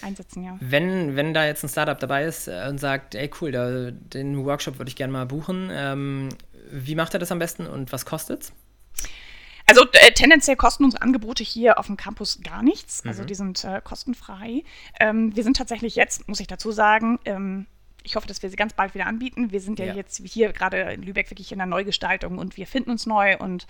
einsetzen, 0.00 0.42
ja. 0.42 0.56
Wenn, 0.60 1.16
wenn 1.16 1.34
da 1.34 1.44
jetzt 1.44 1.62
ein 1.62 1.68
Startup 1.68 1.98
dabei 1.98 2.24
ist 2.24 2.48
äh, 2.48 2.66
und 2.68 2.78
sagt, 2.78 3.14
ey 3.14 3.30
cool, 3.40 3.52
da, 3.52 3.90
den 3.90 4.44
Workshop 4.44 4.78
würde 4.78 4.88
ich 4.88 4.96
gerne 4.96 5.12
mal 5.12 5.26
buchen, 5.26 5.68
ähm, 5.70 6.30
wie 6.70 6.94
macht 6.94 7.12
er 7.14 7.20
das 7.20 7.30
am 7.30 7.38
besten 7.38 7.66
und 7.66 7.92
was 7.92 8.06
kostet 8.06 8.44
es? 8.44 8.52
Also 9.66 9.84
äh, 9.92 10.12
tendenziell 10.12 10.56
kosten 10.56 10.84
unsere 10.84 11.02
Angebote 11.02 11.42
hier 11.42 11.78
auf 11.78 11.86
dem 11.86 11.96
Campus 11.96 12.40
gar 12.42 12.62
nichts. 12.62 13.04
Also 13.04 13.22
mhm. 13.22 13.26
die 13.26 13.34
sind 13.34 13.64
äh, 13.64 13.80
kostenfrei. 13.82 14.62
Ähm, 15.00 15.34
wir 15.34 15.42
sind 15.42 15.56
tatsächlich 15.56 15.96
jetzt, 15.96 16.28
muss 16.28 16.38
ich 16.38 16.46
dazu 16.46 16.70
sagen, 16.70 17.18
ähm, 17.24 17.66
ich 18.06 18.16
hoffe, 18.16 18.26
dass 18.26 18.42
wir 18.42 18.48
sie 18.48 18.56
ganz 18.56 18.72
bald 18.72 18.94
wieder 18.94 19.06
anbieten. 19.06 19.52
Wir 19.52 19.60
sind 19.60 19.78
ja, 19.78 19.86
ja. 19.86 19.94
jetzt 19.94 20.22
hier 20.24 20.52
gerade 20.52 20.78
in 20.92 21.02
Lübeck 21.02 21.30
wirklich 21.30 21.52
in 21.52 21.58
der 21.58 21.66
Neugestaltung 21.66 22.38
und 22.38 22.56
wir 22.56 22.66
finden 22.66 22.90
uns 22.90 23.04
neu 23.04 23.36
und 23.36 23.66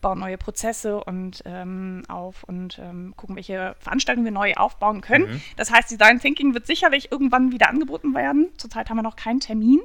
bauen 0.00 0.18
neue 0.18 0.36
Prozesse 0.36 1.02
und 1.02 1.42
ähm, 1.46 2.02
auf 2.08 2.44
und 2.44 2.78
ähm, 2.78 3.14
gucken, 3.16 3.36
welche 3.36 3.76
Veranstaltungen 3.78 4.24
wir 4.24 4.32
neu 4.32 4.54
aufbauen 4.54 5.00
können. 5.00 5.34
Mhm. 5.34 5.42
Das 5.56 5.70
heißt, 5.70 5.90
Design 5.90 6.20
Thinking 6.20 6.52
wird 6.52 6.66
sicherlich 6.66 7.12
irgendwann 7.12 7.52
wieder 7.52 7.68
angeboten 7.68 8.14
werden. 8.14 8.48
Zurzeit 8.56 8.90
haben 8.90 8.96
wir 8.96 9.02
noch 9.02 9.16
keinen 9.16 9.40
Termin, 9.40 9.80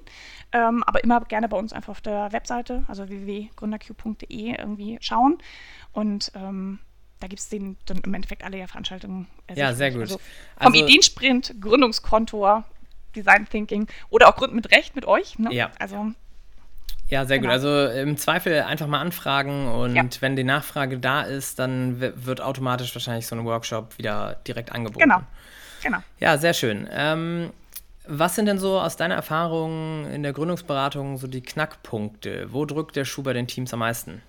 ähm, 0.51 0.84
aber 0.86 1.03
immer 1.03 1.22
gerne 1.22 1.48
bei 1.48 1.58
uns 1.58 1.72
einfach 1.72 1.91
auf 1.91 2.01
der 2.01 2.31
Webseite, 2.31 2.84
also 2.88 3.08
www.gründerq.de 3.08 4.55
irgendwie 4.58 4.98
schauen 5.00 5.38
und 5.93 6.31
ähm, 6.36 6.79
da 7.22 7.27
gibt 7.27 7.39
es 7.39 7.50
dann 7.50 7.77
im 8.03 8.13
Endeffekt 8.15 8.43
alle 8.43 8.58
ja 8.58 8.65
Veranstaltungen. 8.65 9.27
Ja, 9.53 9.74
sehr 9.74 9.91
gut. 9.91 10.01
Also 10.01 10.17
vom 10.17 10.74
also, 10.74 10.86
Ideensprint, 10.86 11.53
Gründungskontor, 11.62 12.65
Design 13.15 13.48
Thinking 13.50 13.88
oder 14.10 14.30
auch 14.30 14.36
Gründen 14.36 14.56
mit 14.56 14.72
Recht 14.72 14.96
mit 14.96 15.06
euch. 15.06 15.39
Ne? 15.39 15.53
Ja. 15.53 15.72
Also 15.80 16.12
ja, 17.12 17.25
sehr 17.25 17.39
genau. 17.39 17.50
gut. 17.50 17.53
Also 17.53 18.00
im 18.00 18.15
Zweifel 18.18 18.62
einfach 18.62 18.88
mal 18.88 19.01
anfragen 19.01 19.68
und 19.68 19.96
ja. 19.96 20.03
wenn 20.22 20.38
die 20.38 20.46
Nachfrage 20.46 20.98
da 20.98 21.24
ist, 21.24 21.60
dann 21.60 22.00
wird 22.00 22.39
automatisch 22.39 22.96
wahrscheinlich 22.96 23.27
so 23.27 23.36
ein 23.36 23.44
Workshop 23.44 23.98
wieder 23.98 24.38
direkt 24.48 24.72
angeboten. 24.72 25.03
Genau. 25.03 25.22
genau. 25.84 25.98
Ja, 26.20 26.38
sehr 26.38 26.53
schön. 26.53 26.88
Ähm, 26.89 27.51
was 28.08 28.36
sind 28.36 28.46
denn 28.46 28.60
so 28.60 28.80
aus 28.80 28.96
deiner 28.96 29.15
Erfahrung 29.15 30.10
in 30.10 30.24
der 30.24 30.32
Gründungsberatung 30.32 31.18
so 31.18 31.27
die 31.27 31.41
Knackpunkte? 31.41 32.48
Wo 32.51 32.65
drückt 32.65 32.96
der 32.96 33.03
Schuh 33.03 33.24
bei 33.24 33.34
den 33.34 33.46
Teams 33.46 33.74
am 33.74 33.80
meisten? 33.80 34.22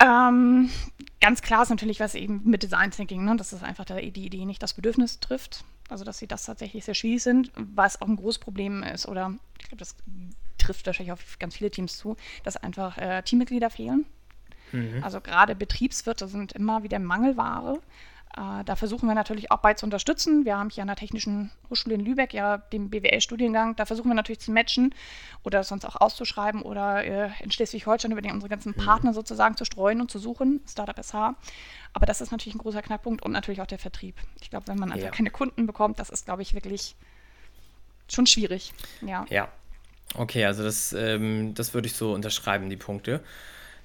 Ähm, 0.00 0.70
ganz 1.20 1.42
klar 1.42 1.64
ist 1.64 1.70
natürlich 1.70 1.98
was 1.98 2.14
eben 2.14 2.42
mit 2.44 2.62
Design 2.62 2.92
Thinking, 2.92 3.24
ne? 3.24 3.36
dass 3.36 3.52
es 3.52 3.62
einfach 3.62 3.84
die 3.84 4.24
Idee 4.24 4.44
nicht 4.44 4.62
das 4.62 4.74
Bedürfnis 4.74 5.18
trifft. 5.18 5.64
Also, 5.90 6.04
dass 6.04 6.18
sie 6.18 6.26
das 6.26 6.44
tatsächlich 6.44 6.84
sehr 6.84 6.94
schwierig 6.94 7.22
sind, 7.22 7.50
was 7.56 8.00
auch 8.00 8.08
ein 8.08 8.16
großes 8.16 8.38
Problem 8.38 8.82
ist. 8.82 9.06
Oder 9.06 9.34
ich 9.60 9.68
glaube, 9.68 9.78
das 9.78 9.96
trifft 10.58 10.86
wahrscheinlich 10.86 11.12
auf 11.12 11.38
ganz 11.38 11.56
viele 11.56 11.70
Teams 11.70 11.96
zu, 11.96 12.16
dass 12.44 12.56
einfach 12.56 12.98
äh, 12.98 13.22
Teammitglieder 13.22 13.70
fehlen. 13.70 14.06
Mhm. 14.72 15.02
Also 15.02 15.20
gerade 15.20 15.54
Betriebswirte 15.54 16.28
sind 16.28 16.52
immer 16.52 16.82
wieder 16.82 16.98
Mangelware. 16.98 17.80
Äh, 18.36 18.64
da 18.64 18.76
versuchen 18.76 19.08
wir 19.08 19.14
natürlich 19.14 19.50
auch 19.50 19.58
bei 19.58 19.74
zu 19.74 19.84
unterstützen. 19.84 20.44
Wir 20.44 20.56
haben 20.56 20.70
hier 20.70 20.82
an 20.82 20.88
der 20.88 20.96
Technischen 20.96 21.50
Hochschule 21.68 21.96
in 21.96 22.04
Lübeck 22.04 22.32
ja 22.32 22.58
den 22.58 22.90
BWL-Studiengang. 22.90 23.76
Da 23.76 23.86
versuchen 23.86 24.08
wir 24.08 24.14
natürlich 24.14 24.40
zu 24.40 24.52
matchen 24.52 24.94
oder 25.42 25.64
sonst 25.64 25.84
auch 25.84 25.96
auszuschreiben 26.00 26.62
oder 26.62 27.04
äh, 27.04 27.30
in 27.40 27.50
Schleswig-Holstein 27.50 28.12
über 28.12 28.22
unsere 28.32 28.48
ganzen 28.48 28.74
mhm. 28.76 28.84
Partner 28.84 29.12
sozusagen 29.12 29.56
zu 29.56 29.64
streuen 29.64 30.00
und 30.00 30.10
zu 30.10 30.18
suchen, 30.18 30.60
Startup 30.68 30.96
SH. 31.02 31.34
Aber 31.92 32.06
das 32.06 32.20
ist 32.20 32.30
natürlich 32.30 32.54
ein 32.54 32.58
großer 32.58 32.82
Knackpunkt 32.82 33.22
und 33.22 33.32
natürlich 33.32 33.60
auch 33.60 33.66
der 33.66 33.78
Vertrieb. 33.78 34.14
Ich 34.40 34.50
glaube, 34.50 34.68
wenn 34.68 34.78
man 34.78 34.92
einfach 34.92 35.06
ja. 35.06 35.10
keine 35.10 35.30
Kunden 35.30 35.66
bekommt, 35.66 35.98
das 35.98 36.10
ist, 36.10 36.26
glaube 36.26 36.42
ich, 36.42 36.54
wirklich 36.54 36.94
schon 38.08 38.26
schwierig. 38.26 38.72
Ja. 39.00 39.24
Ja. 39.28 39.48
Okay, 40.14 40.44
also 40.44 40.62
das, 40.64 40.92
ähm, 40.92 41.54
das 41.54 41.74
würde 41.74 41.86
ich 41.86 41.94
so 41.94 42.12
unterschreiben, 42.12 42.68
die 42.68 42.76
Punkte. 42.76 43.22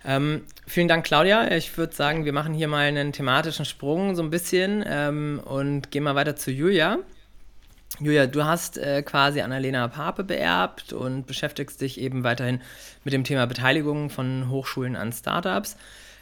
Ähm, 0.07 0.43
vielen 0.67 0.87
Dank, 0.87 1.05
Claudia. 1.05 1.51
Ich 1.51 1.75
würde 1.77 1.95
sagen, 1.95 2.25
wir 2.25 2.33
machen 2.33 2.53
hier 2.53 2.67
mal 2.67 2.85
einen 2.85 3.11
thematischen 3.11 3.65
Sprung 3.65 4.15
so 4.15 4.21
ein 4.21 4.29
bisschen 4.29 4.83
ähm, 4.87 5.41
und 5.43 5.89
gehen 5.89 6.03
mal 6.03 6.13
weiter 6.13 6.35
zu 6.35 6.51
Julia. 6.51 6.99
Julia, 7.99 8.27
du 8.27 8.43
hast 8.43 8.77
äh, 8.77 9.01
quasi 9.01 9.41
Annalena 9.41 9.87
Pape 9.87 10.23
beerbt 10.23 10.93
und 10.93 11.25
beschäftigst 11.25 11.81
dich 11.81 11.99
eben 11.99 12.23
weiterhin 12.23 12.61
mit 13.03 13.13
dem 13.13 13.23
Thema 13.23 13.47
Beteiligung 13.47 14.09
von 14.09 14.49
Hochschulen 14.49 14.95
an 14.95 15.11
Startups. 15.11 15.75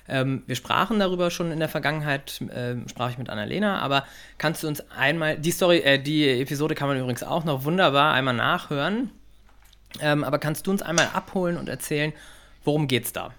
Ähm, 0.08 0.44
wir 0.46 0.56
sprachen 0.56 1.00
darüber 1.00 1.30
schon 1.32 1.52
in 1.52 1.60
der 1.60 1.70
Vergangenheit, 1.70 2.42
äh, 2.42 2.76
sprach 2.88 3.10
ich 3.10 3.18
mit 3.18 3.30
Annalena, 3.30 3.80
aber 3.80 4.06
kannst 4.38 4.64
du 4.64 4.68
uns 4.68 4.84
einmal, 4.92 5.38
die 5.38 5.52
Story, 5.52 5.80
äh, 5.80 5.98
die 5.98 6.30
Episode 6.42 6.76
kann 6.76 6.90
man 6.90 6.98
übrigens 6.98 7.24
auch 7.24 7.44
noch 7.44 7.64
wunderbar 7.64 8.14
einmal 8.14 8.34
nachhören, 8.34 9.10
ähm, 10.00 10.24
aber 10.24 10.40
kannst 10.40 10.68
du 10.68 10.72
uns 10.72 10.82
einmal 10.82 11.10
abholen 11.14 11.58
und 11.58 11.70
erzählen, 11.70 12.14
worum 12.64 12.88
geht's 12.88 13.14
da? 13.14 13.32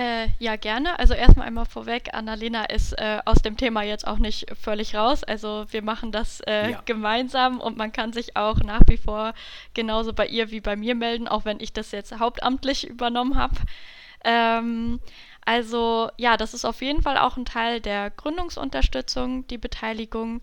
Äh, 0.00 0.28
ja, 0.38 0.56
gerne. 0.56 0.98
Also 0.98 1.12
erstmal 1.12 1.46
einmal 1.46 1.66
vorweg, 1.66 2.14
Annalena 2.14 2.64
ist 2.64 2.94
äh, 2.94 3.18
aus 3.26 3.42
dem 3.42 3.58
Thema 3.58 3.82
jetzt 3.82 4.06
auch 4.06 4.16
nicht 4.16 4.46
völlig 4.58 4.94
raus. 4.94 5.24
Also 5.24 5.66
wir 5.68 5.82
machen 5.82 6.10
das 6.10 6.40
äh, 6.46 6.70
ja. 6.70 6.82
gemeinsam 6.86 7.60
und 7.60 7.76
man 7.76 7.92
kann 7.92 8.14
sich 8.14 8.34
auch 8.34 8.56
nach 8.60 8.80
wie 8.86 8.96
vor 8.96 9.34
genauso 9.74 10.14
bei 10.14 10.26
ihr 10.26 10.50
wie 10.50 10.62
bei 10.62 10.74
mir 10.74 10.94
melden, 10.94 11.28
auch 11.28 11.44
wenn 11.44 11.60
ich 11.60 11.74
das 11.74 11.92
jetzt 11.92 12.18
hauptamtlich 12.18 12.88
übernommen 12.88 13.36
habe. 13.36 13.56
Ähm, 14.24 15.00
also 15.44 16.08
ja, 16.16 16.38
das 16.38 16.54
ist 16.54 16.64
auf 16.64 16.80
jeden 16.80 17.02
Fall 17.02 17.18
auch 17.18 17.36
ein 17.36 17.44
Teil 17.44 17.82
der 17.82 18.08
Gründungsunterstützung, 18.08 19.46
die 19.48 19.58
Beteiligung. 19.58 20.40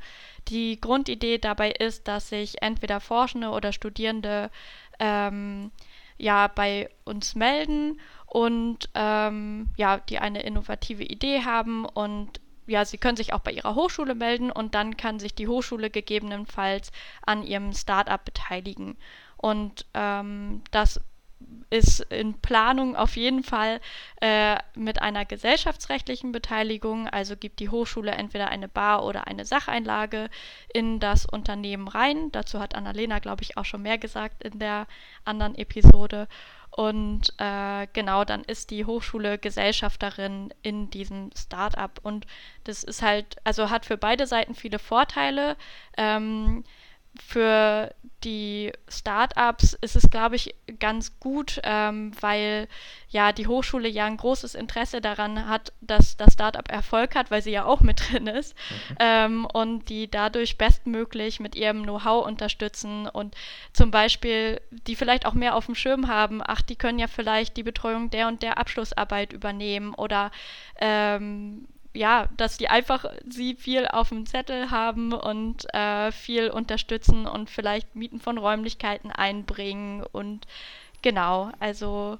Die 0.49 0.79
Grundidee 0.79 1.39
dabei 1.39 1.71
ist, 1.71 2.07
dass 2.07 2.29
sich 2.29 2.61
entweder 2.61 2.99
Forschende 2.99 3.49
oder 3.49 3.73
Studierende 3.73 4.51
ähm, 4.99 5.71
ja 6.19 6.47
bei 6.47 6.89
uns 7.05 7.33
melden 7.33 7.99
und 8.27 8.89
ähm, 8.93 9.69
ja, 9.77 9.97
die 9.97 10.19
eine 10.19 10.43
innovative 10.43 11.03
Idee 11.03 11.43
haben 11.43 11.85
und 11.85 12.39
ja, 12.67 12.83
Sie 12.83 12.97
können 12.97 13.15
sich 13.15 13.33
auch 13.33 13.39
bei 13.39 13.51
Ihrer 13.51 13.75
Hochschule 13.75 14.13
melden 14.13 14.51
und 14.51 14.75
dann 14.75 14.97
kann 14.97 15.19
sich 15.19 15.33
die 15.33 15.47
Hochschule 15.47 15.89
gegebenenfalls 15.89 16.91
an 17.25 17.43
Ihrem 17.43 17.71
Startup 17.71 18.23
beteiligen. 18.23 18.97
Und 19.37 19.85
ähm, 19.93 20.61
das 20.71 20.99
ist 21.69 21.99
in 22.11 22.39
Planung 22.39 22.95
auf 22.95 23.17
jeden 23.17 23.43
Fall 23.43 23.81
äh, 24.21 24.57
mit 24.75 25.01
einer 25.01 25.25
gesellschaftsrechtlichen 25.25 26.31
Beteiligung. 26.31 27.07
Also 27.07 27.35
gibt 27.35 27.59
die 27.59 27.69
Hochschule 27.69 28.11
entweder 28.11 28.49
eine 28.49 28.67
Bar 28.67 29.03
oder 29.03 29.27
eine 29.27 29.45
Sacheinlage 29.45 30.29
in 30.73 30.99
das 30.99 31.25
Unternehmen 31.25 31.87
rein. 31.87 32.31
Dazu 32.31 32.59
hat 32.59 32.75
Annalena, 32.75 33.19
glaube 33.19 33.43
ich, 33.43 33.57
auch 33.57 33.65
schon 33.65 33.81
mehr 33.81 33.97
gesagt 33.97 34.43
in 34.43 34.59
der 34.59 34.87
anderen 35.25 35.55
Episode. 35.55 36.27
Und 36.71 37.33
äh, 37.37 37.87
genau, 37.93 38.23
dann 38.23 38.43
ist 38.43 38.69
die 38.69 38.85
Hochschule 38.85 39.37
Gesellschafterin 39.37 40.53
in 40.61 40.89
diesem 40.89 41.31
Startup. 41.35 41.99
Und 42.03 42.27
das 42.65 42.83
ist 42.83 43.01
halt, 43.01 43.37
also 43.43 43.69
hat 43.69 43.85
für 43.85 43.97
beide 43.97 44.27
Seiten 44.27 44.53
viele 44.53 44.79
Vorteile. 44.79 45.57
Ähm, 45.97 46.63
für 47.21 47.93
die 48.23 48.71
Startups 48.87 49.73
ist 49.73 49.95
es, 49.95 50.09
glaube 50.09 50.35
ich, 50.35 50.55
ganz 50.79 51.19
gut, 51.19 51.61
ähm, 51.63 52.11
weil 52.19 52.67
ja 53.09 53.31
die 53.31 53.47
Hochschule 53.47 53.87
ja 53.87 54.05
ein 54.05 54.17
großes 54.17 54.55
Interesse 54.55 55.01
daran 55.01 55.47
hat, 55.47 55.71
dass 55.81 56.17
das 56.17 56.33
Startup 56.33 56.69
Erfolg 56.69 57.15
hat, 57.15 57.29
weil 57.29 57.43
sie 57.43 57.51
ja 57.51 57.65
auch 57.65 57.81
mit 57.81 58.01
drin 58.09 58.27
ist 58.27 58.55
mhm. 58.69 58.95
ähm, 58.99 59.45
und 59.45 59.89
die 59.89 60.09
dadurch 60.09 60.57
bestmöglich 60.57 61.39
mit 61.39 61.55
ihrem 61.55 61.83
Know-how 61.83 62.25
unterstützen 62.25 63.07
und 63.07 63.35
zum 63.71 63.91
Beispiel 63.91 64.59
die 64.71 64.95
vielleicht 64.95 65.25
auch 65.25 65.33
mehr 65.33 65.55
auf 65.55 65.67
dem 65.67 65.75
Schirm 65.75 66.07
haben, 66.07 66.41
ach, 66.45 66.61
die 66.61 66.75
können 66.75 66.99
ja 66.99 67.07
vielleicht 67.07 67.55
die 67.55 67.63
Betreuung 67.63 68.09
der 68.09 68.27
und 68.27 68.41
der 68.41 68.57
Abschlussarbeit 68.57 69.31
übernehmen 69.31 69.93
oder 69.93 70.31
ähm, 70.79 71.67
ja, 71.97 72.29
dass 72.37 72.57
die 72.57 72.69
einfach 72.69 73.05
sie 73.27 73.55
viel 73.55 73.87
auf 73.87 74.09
dem 74.09 74.25
Zettel 74.25 74.71
haben 74.71 75.13
und 75.13 75.73
äh, 75.73 76.11
viel 76.11 76.49
unterstützen 76.49 77.25
und 77.25 77.49
vielleicht 77.49 77.95
Mieten 77.95 78.19
von 78.19 78.37
Räumlichkeiten 78.37 79.11
einbringen 79.11 80.03
und 80.03 80.45
genau, 81.01 81.51
also 81.59 82.19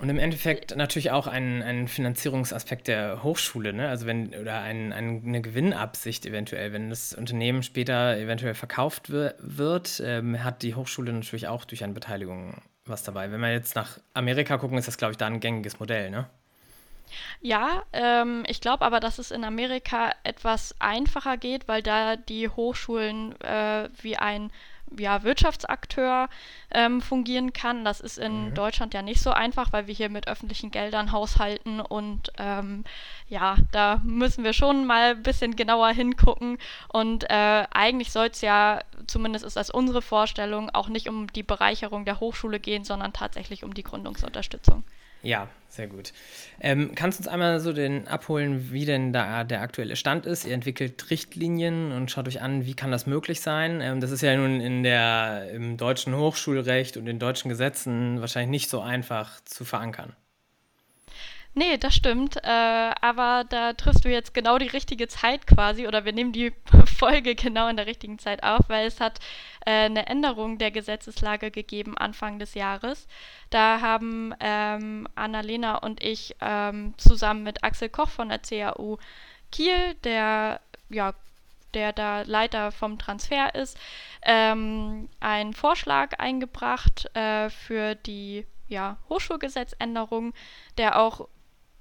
und 0.00 0.08
im 0.08 0.20
Endeffekt 0.20 0.76
natürlich 0.76 1.10
auch 1.10 1.26
ein, 1.26 1.60
ein 1.60 1.88
Finanzierungsaspekt 1.88 2.86
der 2.86 3.24
Hochschule, 3.24 3.72
ne? 3.72 3.88
Also 3.88 4.06
wenn, 4.06 4.32
oder 4.32 4.60
ein, 4.60 4.92
ein, 4.92 5.24
eine 5.26 5.40
Gewinnabsicht 5.40 6.24
eventuell, 6.24 6.72
wenn 6.72 6.88
das 6.88 7.14
Unternehmen 7.14 7.64
später 7.64 8.16
eventuell 8.16 8.54
verkauft 8.54 9.10
wird, 9.10 10.00
ähm, 10.04 10.44
hat 10.44 10.62
die 10.62 10.76
Hochschule 10.76 11.12
natürlich 11.12 11.48
auch 11.48 11.64
durch 11.64 11.82
eine 11.82 11.94
Beteiligung 11.94 12.62
was 12.84 13.02
dabei. 13.02 13.32
Wenn 13.32 13.40
wir 13.40 13.50
jetzt 13.50 13.74
nach 13.74 13.98
Amerika 14.14 14.56
gucken, 14.56 14.78
ist 14.78 14.86
das, 14.86 14.98
glaube 14.98 15.12
ich, 15.12 15.18
da 15.18 15.26
ein 15.26 15.40
gängiges 15.40 15.80
Modell, 15.80 16.10
ne? 16.10 16.28
Ja, 17.40 17.82
ähm, 17.92 18.44
ich 18.46 18.60
glaube 18.60 18.84
aber, 18.84 19.00
dass 19.00 19.18
es 19.18 19.30
in 19.30 19.44
Amerika 19.44 20.12
etwas 20.22 20.74
einfacher 20.78 21.36
geht, 21.36 21.68
weil 21.68 21.82
da 21.82 22.16
die 22.16 22.48
Hochschulen 22.48 23.40
äh, 23.40 23.88
wie 24.00 24.16
ein 24.16 24.50
ja, 24.96 25.22
Wirtschaftsakteur 25.22 26.28
ähm, 26.70 27.00
fungieren 27.00 27.52
kann. 27.52 27.84
Das 27.84 28.00
ist 28.00 28.18
in 28.18 28.46
mhm. 28.50 28.54
Deutschland 28.54 28.94
ja 28.94 29.02
nicht 29.02 29.20
so 29.20 29.30
einfach, 29.30 29.72
weil 29.72 29.86
wir 29.86 29.94
hier 29.94 30.08
mit 30.08 30.28
öffentlichen 30.28 30.70
Geldern 30.70 31.12
haushalten 31.12 31.80
und 31.80 32.32
ähm, 32.38 32.84
ja, 33.28 33.56
da 33.72 34.00
müssen 34.04 34.44
wir 34.44 34.52
schon 34.52 34.86
mal 34.86 35.10
ein 35.10 35.22
bisschen 35.22 35.56
genauer 35.56 35.90
hingucken. 35.90 36.58
Und 36.88 37.28
äh, 37.28 37.66
eigentlich 37.70 38.12
soll 38.12 38.28
es 38.28 38.40
ja, 38.40 38.80
zumindest 39.06 39.44
ist 39.44 39.56
das 39.56 39.70
unsere 39.70 40.02
Vorstellung, 40.02 40.70
auch 40.70 40.88
nicht 40.88 41.08
um 41.08 41.26
die 41.32 41.42
Bereicherung 41.42 42.04
der 42.04 42.20
Hochschule 42.20 42.60
gehen, 42.60 42.84
sondern 42.84 43.12
tatsächlich 43.12 43.64
um 43.64 43.74
die 43.74 43.82
Gründungsunterstützung. 43.82 44.84
Ja, 45.22 45.48
sehr 45.68 45.88
gut. 45.88 46.12
Ähm, 46.60 46.92
kannst 46.94 47.18
du 47.18 47.22
uns 47.22 47.28
einmal 47.28 47.60
so 47.60 47.72
den 47.72 48.06
abholen, 48.08 48.72
wie 48.72 48.84
denn 48.84 49.12
da 49.12 49.44
der 49.44 49.60
aktuelle 49.60 49.96
Stand 49.96 50.26
ist? 50.26 50.44
Ihr 50.44 50.54
entwickelt 50.54 51.10
Richtlinien 51.10 51.92
und 51.92 52.10
schaut 52.10 52.28
euch 52.28 52.40
an, 52.40 52.66
wie 52.66 52.74
kann 52.74 52.90
das 52.90 53.06
möglich 53.06 53.40
sein? 53.40 53.80
Ähm, 53.80 54.00
das 54.00 54.10
ist 54.10 54.22
ja 54.22 54.36
nun 54.36 54.60
in 54.60 54.82
der, 54.82 55.50
im 55.50 55.76
deutschen 55.76 56.16
Hochschulrecht 56.16 56.96
und 56.96 57.06
den 57.06 57.18
deutschen 57.18 57.48
Gesetzen 57.48 58.20
wahrscheinlich 58.20 58.50
nicht 58.50 58.70
so 58.70 58.80
einfach 58.80 59.40
zu 59.44 59.64
verankern. 59.64 60.14
Nee, 61.58 61.76
das 61.76 61.96
stimmt. 61.96 62.36
Äh, 62.36 62.48
aber 63.00 63.44
da 63.48 63.72
triffst 63.72 64.04
du 64.04 64.08
jetzt 64.08 64.32
genau 64.32 64.58
die 64.58 64.68
richtige 64.68 65.08
Zeit 65.08 65.48
quasi 65.48 65.88
oder 65.88 66.04
wir 66.04 66.12
nehmen 66.12 66.30
die 66.32 66.52
Folge 66.98 67.34
genau 67.34 67.66
in 67.66 67.76
der 67.76 67.86
richtigen 67.86 68.20
Zeit 68.20 68.44
auf, 68.44 68.68
weil 68.68 68.86
es 68.86 69.00
hat 69.00 69.18
äh, 69.66 69.86
eine 69.86 70.06
Änderung 70.06 70.58
der 70.58 70.70
Gesetzeslage 70.70 71.50
gegeben 71.50 71.98
Anfang 71.98 72.38
des 72.38 72.54
Jahres. 72.54 73.08
Da 73.50 73.80
haben 73.80 74.32
ähm, 74.38 75.08
Annalena 75.16 75.78
und 75.78 76.00
ich 76.00 76.36
ähm, 76.40 76.94
zusammen 76.96 77.42
mit 77.42 77.64
Axel 77.64 77.88
Koch 77.88 78.10
von 78.10 78.28
der 78.28 78.38
CAU 78.38 78.98
Kiel, 79.50 79.94
der 80.04 80.60
ja 80.90 81.12
der 81.74 81.92
da 81.92 82.22
Leiter 82.22 82.70
vom 82.70 82.98
Transfer 83.00 83.54
ist, 83.56 83.76
ähm, 84.22 85.08
einen 85.18 85.54
Vorschlag 85.54 86.18
eingebracht 86.20 87.10
äh, 87.16 87.50
für 87.50 87.96
die 87.96 88.46
ja, 88.68 88.96
Hochschulgesetzänderung, 89.08 90.34
der 90.76 91.00
auch 91.00 91.28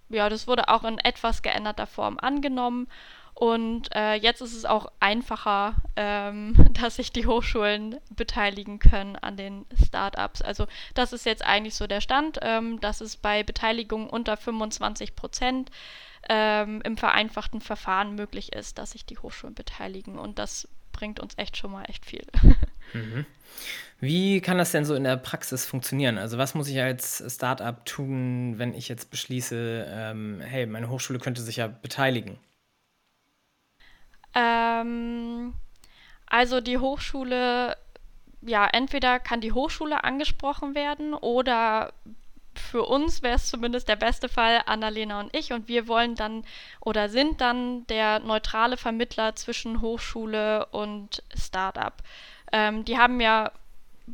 ja, 0.09 0.29
das 0.29 0.47
wurde 0.47 0.69
auch 0.69 0.83
in 0.83 0.99
etwas 0.99 1.41
geänderter 1.41 1.87
Form 1.87 2.17
angenommen. 2.19 2.87
Und 3.33 3.93
äh, 3.93 4.15
jetzt 4.15 4.41
ist 4.41 4.55
es 4.55 4.65
auch 4.65 4.91
einfacher, 4.99 5.75
ähm, 5.95 6.55
dass 6.73 6.95
sich 6.95 7.11
die 7.11 7.27
Hochschulen 7.27 7.97
beteiligen 8.09 8.79
können 8.79 9.15
an 9.15 9.37
den 9.37 9.67
Startups. 9.85 10.41
Also 10.41 10.65
das 10.95 11.13
ist 11.13 11.25
jetzt 11.27 11.45
eigentlich 11.45 11.75
so 11.75 11.85
der 11.85 12.01
Stand, 12.01 12.39
ähm, 12.41 12.79
dass 12.81 12.99
es 12.99 13.15
bei 13.15 13.43
Beteiligung 13.43 14.09
unter 14.09 14.37
25 14.37 15.15
Prozent 15.15 15.69
ähm, 16.29 16.81
im 16.83 16.97
vereinfachten 16.97 17.61
Verfahren 17.61 18.15
möglich 18.15 18.53
ist, 18.53 18.79
dass 18.79 18.91
sich 18.91 19.05
die 19.05 19.19
Hochschulen 19.19 19.53
beteiligen. 19.53 20.17
Und 20.17 20.39
das 20.39 20.67
bringt 20.91 21.19
uns 21.19 21.37
echt 21.37 21.57
schon 21.57 21.71
mal 21.71 21.85
echt 21.85 22.07
viel. 22.07 22.25
Mhm. 22.93 23.25
Wie 23.99 24.41
kann 24.41 24.59
das 24.59 24.71
denn 24.71 24.85
so 24.85 24.93
in 24.93 25.03
der 25.03 25.17
Praxis 25.17 25.65
funktionieren? 25.65 26.17
Also 26.17 26.37
was 26.37 26.53
muss 26.53 26.67
ich 26.67 26.79
als 26.79 27.23
Startup 27.27 27.83
tun, 27.85 28.55
wenn 28.57 28.75
ich 28.75 28.89
jetzt 28.89 29.09
beschließe, 29.09 29.87
ähm, 29.89 30.39
hey, 30.41 30.67
meine 30.67 30.89
Hochschule 30.89 31.19
könnte 31.19 31.41
sich 31.41 31.55
ja 31.55 31.67
beteiligen? 31.67 32.37
Ähm, 34.35 35.53
also 36.27 36.61
die 36.61 36.77
Hochschule, 36.77 37.75
ja, 38.41 38.67
entweder 38.67 39.19
kann 39.19 39.41
die 39.41 39.51
Hochschule 39.53 40.03
angesprochen 40.03 40.75
werden 40.75 41.15
oder 41.15 41.91
für 42.57 42.77
für 42.77 42.83
uns 42.83 43.21
wäre 43.21 43.35
es 43.35 43.47
zumindest 43.47 43.87
der 43.87 43.95
beste 43.95 44.29
Fall 44.29 44.61
Annalena 44.65 45.19
und 45.19 45.35
ich 45.35 45.53
und 45.53 45.67
wir 45.67 45.87
wollen 45.87 46.15
dann 46.15 46.43
oder 46.81 47.09
sind 47.09 47.41
dann 47.41 47.85
der 47.87 48.19
neutrale 48.19 48.77
Vermittler 48.77 49.35
zwischen 49.35 49.81
Hochschule 49.81 50.65
und 50.67 51.23
Startup. 51.35 51.93
Ähm, 52.51 52.85
die 52.85 52.97
haben 52.97 53.19
ja 53.19 53.51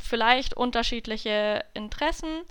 vielleicht 0.01 0.55
unterschiedliche 0.55 1.63
Interessen. 1.73 2.41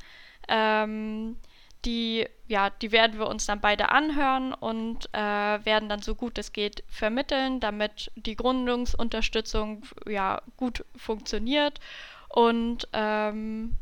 Ähm, 0.49 1.37
die, 1.85 2.27
ja, 2.47 2.71
die 2.71 2.93
werden 2.93 3.19
wir 3.19 3.27
uns 3.27 3.47
dann 3.47 3.61
beide 3.61 3.91
anhören 3.91 4.55
und 4.55 5.09
äh, 5.13 5.19
werden 5.19 5.89
dann 5.89 6.01
so 6.01 6.15
gut 6.15 6.39
es 6.39 6.53
geht 6.53 6.85
vermitteln, 6.89 7.59
damit 7.59 8.13
die 8.15 8.37
Gründungsunterstützung 8.37 9.83
ja 10.07 10.41
gut 10.57 10.85
funktioniert. 10.97 11.81
Und 12.29 12.89
ähm, 12.93 13.77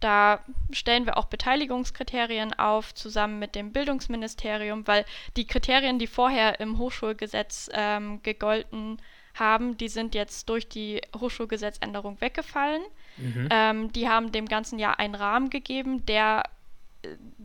da 0.00 0.40
stellen 0.72 1.06
wir 1.06 1.16
auch 1.16 1.26
Beteiligungskriterien 1.26 2.58
auf, 2.58 2.94
zusammen 2.94 3.38
mit 3.38 3.54
dem 3.54 3.72
Bildungsministerium, 3.72 4.86
weil 4.86 5.04
die 5.36 5.46
Kriterien, 5.46 5.98
die 5.98 6.08
vorher 6.08 6.58
im 6.58 6.78
Hochschulgesetz 6.78 7.70
ähm, 7.72 8.20
gegolten 8.22 9.00
haben, 9.34 9.76
die 9.76 9.88
sind 9.88 10.14
jetzt 10.14 10.48
durch 10.48 10.68
die 10.68 11.00
Hochschulgesetzänderung 11.18 12.20
weggefallen. 12.20 12.82
Mhm. 13.16 13.48
Ähm, 13.50 13.92
die 13.92 14.08
haben 14.08 14.32
dem 14.32 14.46
ganzen 14.46 14.78
Jahr 14.78 14.98
einen 14.98 15.14
Rahmen 15.14 15.50
gegeben, 15.50 16.04
der 16.06 16.44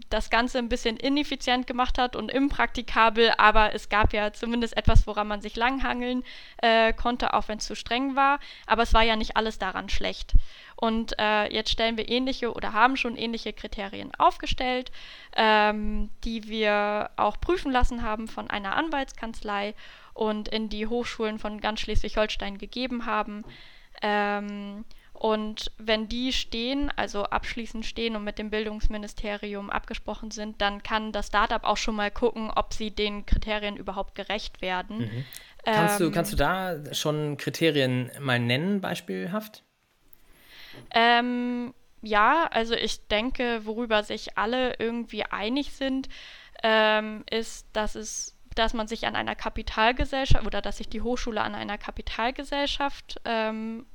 das 0.10 0.30
Ganze 0.30 0.60
ein 0.60 0.70
bisschen 0.70 0.98
ineffizient 0.98 1.68
gemacht 1.68 1.98
hat 1.98 2.16
und 2.16 2.32
impraktikabel, 2.32 3.34
aber 3.38 3.74
es 3.74 3.90
gab 3.90 4.14
ja 4.14 4.32
zumindest 4.32 4.78
etwas, 4.78 5.08
woran 5.08 5.28
man 5.28 5.42
sich 5.42 5.56
langhangeln 5.56 6.24
äh, 6.62 6.94
konnte, 6.94 7.34
auch 7.34 7.48
wenn 7.48 7.58
es 7.58 7.66
zu 7.66 7.76
streng 7.76 8.16
war. 8.16 8.40
Aber 8.68 8.84
es 8.84 8.94
war 8.94 9.04
ja 9.04 9.16
nicht 9.16 9.36
alles 9.36 9.58
daran 9.58 9.90
schlecht. 9.90 10.34
Und 10.76 11.16
äh, 11.20 11.52
jetzt 11.52 11.72
stellen 11.72 11.98
wir 11.98 12.08
ähnliche 12.08 12.54
oder 12.54 12.72
haben 12.74 12.98
schon 12.98 13.18
ähnliche 13.18 13.52
Kriterien 13.52 14.12
aufgestellt, 14.18 14.92
ähm, 15.36 16.10
die 16.24 16.48
wir 16.48 17.10
auch 17.16 17.40
prüfen 17.42 17.72
lassen 17.72 18.04
haben 18.04 18.28
von 18.28 18.50
einer 18.50 18.76
Anwaltskanzlei 18.76 19.74
und 20.18 20.48
in 20.48 20.68
die 20.68 20.88
Hochschulen 20.88 21.38
von 21.38 21.62
ganz 21.62 21.82
Schleswig-Holstein 21.82 22.58
gegeben 22.58 23.06
haben. 23.06 23.44
Ähm, 24.02 24.84
und 25.14 25.72
wenn 25.78 26.08
die 26.08 26.34
stehen, 26.34 26.92
also 26.96 27.24
abschließend 27.24 27.86
stehen 27.86 28.16
und 28.16 28.24
mit 28.24 28.40
dem 28.40 28.50
Bildungsministerium 28.50 29.70
abgesprochen 29.70 30.32
sind, 30.32 30.62
dann 30.62 30.82
kann 30.84 31.12
das 31.12 31.28
Startup 31.28 31.64
auch 31.64 31.78
schon 31.78 31.96
mal 31.96 32.12
gucken, 32.12 32.52
ob 32.56 32.74
sie 32.74 32.92
den 32.92 33.26
Kriterien 33.26 33.78
überhaupt 33.78 34.16
gerecht 34.16 34.62
werden. 34.62 35.00
Mhm. 35.00 35.26
Kannst, 35.64 36.00
ähm, 36.00 36.08
du, 36.08 36.14
kannst 36.14 36.34
du 36.34 36.38
da 36.38 36.94
schon 36.94 37.38
Kriterien 37.38 38.12
mal 38.20 38.40
nennen, 38.40 38.82
beispielhaft? 38.82 39.64
Ähm, 40.92 41.74
ja, 42.02 42.48
also 42.52 42.74
ich 42.76 43.08
denke, 43.08 43.62
worüber 43.66 44.04
sich 44.04 44.38
alle 44.38 44.76
irgendwie 44.80 45.24
einig 45.24 45.74
sind, 45.74 46.10
ähm, 46.64 47.24
ist, 47.30 47.68
dass 47.74 47.96
es 47.96 48.37
dass 48.58 48.74
man 48.74 48.88
sich 48.88 49.08
an 49.08 49.16
einer 49.16 49.36
Kapitalgesellschaft 49.36 50.46
oder 50.46 50.62
dass 50.62 50.78
sich 50.78 50.90
die 50.90 51.02
Hochschule 51.02 51.42
an 51.42 51.56
einer 51.56 51.78
Kapitalgesellschaft 51.78 53.20
ähm, 53.26 53.86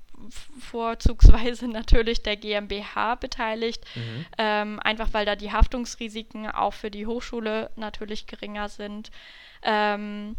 vorzugsweise 0.61 1.69
natürlich 1.73 2.23
der 2.23 2.37
GmbH 2.37 3.17
beteiligt, 3.17 3.85
mhm. 3.95 4.27
ähm, 4.39 4.81
einfach 4.81 5.09
weil 5.13 5.27
da 5.27 5.37
die 5.37 5.53
Haftungsrisiken 5.53 6.51
auch 6.51 6.75
für 6.75 6.91
die 6.91 7.07
Hochschule 7.07 7.71
natürlich 7.77 8.27
geringer 8.27 8.69
sind. 8.69 9.11
Ähm, 9.63 10.37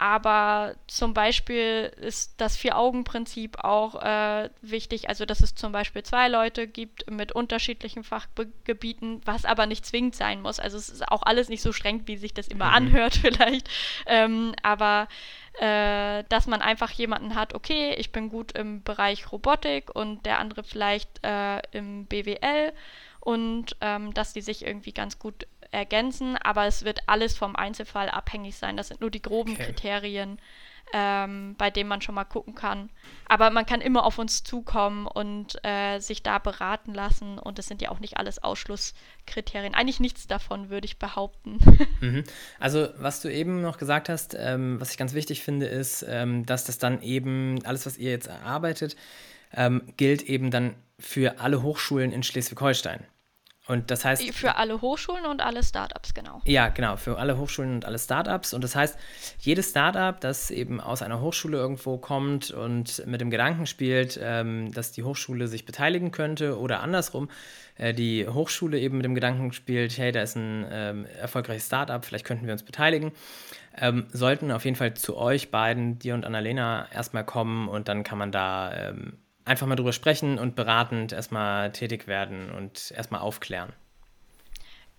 aber 0.00 0.76
zum 0.86 1.12
Beispiel 1.12 1.92
ist 2.00 2.40
das 2.40 2.56
Vier-Augen-Prinzip 2.56 3.58
auch 3.62 4.02
äh, 4.02 4.48
wichtig, 4.62 5.10
also 5.10 5.26
dass 5.26 5.42
es 5.42 5.54
zum 5.54 5.72
Beispiel 5.72 6.02
zwei 6.02 6.28
Leute 6.28 6.66
gibt 6.66 7.10
mit 7.10 7.32
unterschiedlichen 7.32 8.02
Fachgebieten, 8.02 9.20
was 9.26 9.44
aber 9.44 9.66
nicht 9.66 9.84
zwingend 9.84 10.16
sein 10.16 10.40
muss. 10.40 10.58
Also 10.58 10.78
es 10.78 10.88
ist 10.88 11.06
auch 11.06 11.22
alles 11.24 11.50
nicht 11.50 11.60
so 11.60 11.74
streng, 11.74 12.04
wie 12.06 12.16
sich 12.16 12.32
das 12.32 12.48
immer 12.48 12.68
mhm. 12.68 12.74
anhört 12.76 13.14
vielleicht. 13.20 13.68
Ähm, 14.06 14.54
aber 14.62 15.06
äh, 15.58 16.24
dass 16.30 16.46
man 16.46 16.62
einfach 16.62 16.90
jemanden 16.92 17.34
hat, 17.34 17.54
okay, 17.54 17.92
ich 17.98 18.10
bin 18.10 18.30
gut 18.30 18.52
im 18.52 18.82
Bereich 18.82 19.30
Robotik 19.30 19.94
und 19.94 20.24
der 20.24 20.38
andere 20.38 20.64
vielleicht 20.64 21.22
äh, 21.22 21.60
im 21.72 22.06
BWL 22.06 22.72
und 23.20 23.76
ähm, 23.82 24.14
dass 24.14 24.32
die 24.32 24.40
sich 24.40 24.64
irgendwie 24.64 24.92
ganz 24.92 25.18
gut 25.18 25.46
ergänzen, 25.70 26.36
aber 26.36 26.66
es 26.66 26.84
wird 26.84 27.00
alles 27.06 27.36
vom 27.36 27.56
Einzelfall 27.56 28.08
abhängig 28.08 28.56
sein. 28.56 28.76
Das 28.76 28.88
sind 28.88 29.00
nur 29.00 29.10
die 29.10 29.22
groben 29.22 29.52
okay. 29.52 29.66
Kriterien, 29.66 30.38
ähm, 30.92 31.54
bei 31.56 31.70
denen 31.70 31.88
man 31.88 32.02
schon 32.02 32.14
mal 32.14 32.24
gucken 32.24 32.54
kann. 32.54 32.90
Aber 33.28 33.50
man 33.50 33.66
kann 33.66 33.80
immer 33.80 34.04
auf 34.04 34.18
uns 34.18 34.42
zukommen 34.42 35.06
und 35.06 35.64
äh, 35.64 36.00
sich 36.00 36.22
da 36.22 36.38
beraten 36.38 36.92
lassen. 36.94 37.38
Und 37.38 37.58
das 37.58 37.66
sind 37.66 37.82
ja 37.82 37.90
auch 37.90 38.00
nicht 38.00 38.16
alles 38.16 38.42
Ausschlusskriterien. 38.42 39.74
Eigentlich 39.74 40.00
nichts 40.00 40.26
davon, 40.26 40.70
würde 40.70 40.86
ich 40.86 40.98
behaupten. 40.98 41.58
Mhm. 42.00 42.24
Also, 42.58 42.88
was 42.96 43.20
du 43.20 43.30
eben 43.30 43.60
noch 43.60 43.76
gesagt 43.76 44.08
hast, 44.08 44.34
ähm, 44.38 44.80
was 44.80 44.90
ich 44.90 44.96
ganz 44.96 45.12
wichtig 45.12 45.42
finde, 45.42 45.66
ist, 45.66 46.02
ähm, 46.08 46.46
dass 46.46 46.64
das 46.64 46.78
dann 46.78 47.02
eben, 47.02 47.62
alles, 47.66 47.84
was 47.84 47.98
ihr 47.98 48.10
jetzt 48.10 48.26
erarbeitet, 48.26 48.96
ähm, 49.52 49.82
gilt 49.98 50.22
eben 50.22 50.50
dann 50.50 50.76
für 50.98 51.40
alle 51.40 51.62
Hochschulen 51.62 52.10
in 52.10 52.22
Schleswig-Holstein. 52.22 53.04
Und 53.70 53.92
das 53.92 54.04
heißt. 54.04 54.34
Für 54.34 54.56
alle 54.56 54.80
Hochschulen 54.80 55.26
und 55.26 55.40
alle 55.40 55.62
Startups, 55.62 56.12
genau. 56.12 56.40
Ja, 56.44 56.68
genau, 56.70 56.96
für 56.96 57.18
alle 57.18 57.38
Hochschulen 57.38 57.72
und 57.74 57.84
alle 57.84 58.00
Startups. 58.00 58.52
Und 58.52 58.64
das 58.64 58.74
heißt, 58.74 58.98
jedes 59.38 59.70
Startup, 59.70 60.20
das 60.20 60.50
eben 60.50 60.80
aus 60.80 61.02
einer 61.02 61.20
Hochschule 61.20 61.56
irgendwo 61.56 61.96
kommt 61.96 62.50
und 62.50 63.06
mit 63.06 63.20
dem 63.20 63.30
Gedanken 63.30 63.66
spielt, 63.66 64.18
ähm, 64.20 64.72
dass 64.72 64.90
die 64.90 65.04
Hochschule 65.04 65.46
sich 65.46 65.66
beteiligen 65.66 66.10
könnte 66.10 66.58
oder 66.58 66.80
andersrum, 66.80 67.30
äh, 67.78 67.94
die 67.94 68.26
Hochschule 68.26 68.76
eben 68.76 68.96
mit 68.96 69.04
dem 69.04 69.14
Gedanken 69.14 69.52
spielt, 69.52 69.96
hey, 69.98 70.10
da 70.10 70.22
ist 70.22 70.34
ein 70.34 70.66
ähm, 70.68 71.06
erfolgreiches 71.20 71.66
Startup, 71.66 72.04
vielleicht 72.04 72.24
könnten 72.24 72.46
wir 72.46 72.52
uns 72.52 72.64
beteiligen, 72.64 73.12
ähm, 73.78 74.08
sollten 74.12 74.50
auf 74.50 74.64
jeden 74.64 74.76
Fall 74.76 74.94
zu 74.94 75.16
euch 75.16 75.52
beiden, 75.52 76.00
dir 76.00 76.14
und 76.14 76.24
Annalena, 76.24 76.88
erstmal 76.92 77.24
kommen 77.24 77.68
und 77.68 77.86
dann 77.86 78.02
kann 78.02 78.18
man 78.18 78.32
da 78.32 78.74
ähm, 78.74 79.12
einfach 79.50 79.66
mal 79.66 79.76
drüber 79.76 79.92
sprechen 79.92 80.38
und 80.38 80.54
beratend 80.54 81.12
erstmal 81.12 81.72
tätig 81.72 82.06
werden 82.06 82.50
und 82.50 82.92
erstmal 82.96 83.20
aufklären. 83.20 83.72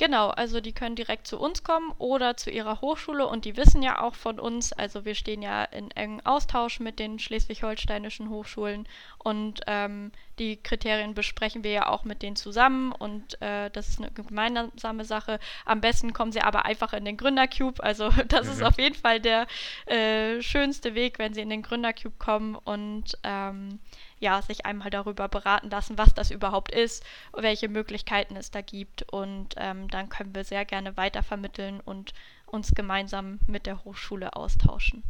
Genau, 0.02 0.30
also 0.30 0.62
die 0.62 0.72
können 0.72 0.96
direkt 0.96 1.28
zu 1.28 1.40
uns 1.40 1.64
kommen 1.64 1.94
oder 2.00 2.36
zu 2.36 2.50
ihrer 2.50 2.82
Hochschule 2.82 3.28
und 3.28 3.46
die 3.46 3.56
wissen 3.56 3.84
ja 3.84 4.02
auch 4.02 4.16
von 4.16 4.40
uns. 4.40 4.74
Also 4.74 5.06
wir 5.06 5.14
stehen 5.14 5.44
ja 5.44 5.64
in 5.64 5.92
engem 5.92 6.26
Austausch 6.26 6.80
mit 6.80 6.98
den 6.98 7.20
schleswig-holsteinischen 7.20 8.32
Hochschulen 8.32 8.88
und 9.20 9.62
ähm, 9.68 10.12
die 10.40 10.58
Kriterien 10.58 11.14
besprechen 11.14 11.64
wir 11.64 11.72
ja 11.72 11.88
auch 11.88 12.04
mit 12.04 12.24
denen 12.24 12.36
zusammen 12.36 12.94
und 12.94 13.40
äh, 13.44 13.70
das 13.70 13.90
ist 13.90 14.00
eine 14.00 14.10
gemeinsame 14.10 15.06
Sache. 15.06 15.40
Am 15.66 15.82
besten 15.82 16.14
kommen 16.14 16.32
sie 16.32 16.42
aber 16.42 16.66
einfach 16.66 16.94
in 16.94 17.06
den 17.06 17.18
Gründercube. 17.18 17.84
Also 17.84 18.10
das 18.28 18.48
mhm. 18.48 18.54
ist 18.54 18.64
auf 18.64 18.80
jeden 18.80 18.96
Fall 18.96 19.20
der 19.20 19.46
äh, 19.86 20.42
schönste 20.42 20.96
Weg, 20.96 21.20
wenn 21.20 21.36
sie 21.36 21.42
in 21.42 21.50
den 21.52 21.62
Gründercube 21.62 22.16
kommen 22.18 22.56
und 22.56 23.20
ähm, 23.24 23.80
ja, 24.22 24.42
sich 24.42 24.66
einmal 24.66 24.90
darüber 24.90 25.28
beraten 25.28 25.70
lassen, 25.70 25.98
was 25.98 26.14
das 26.14 26.32
überhaupt 26.32 26.72
ist, 26.72 27.04
welche 27.36 27.68
Möglichkeiten 27.68 28.38
es 28.38 28.52
da 28.52 28.62
gibt. 28.62 29.04
Und 29.12 29.56
ähm, 29.58 29.90
dann 29.90 30.08
können 30.08 30.34
wir 30.34 30.46
sehr 30.46 30.64
gerne 30.64 30.96
weitervermitteln 30.96 31.82
und 31.82 32.14
uns 32.46 32.74
gemeinsam 32.74 33.40
mit 33.48 33.66
der 33.66 33.84
Hochschule 33.84 34.36
austauschen. 34.36 35.04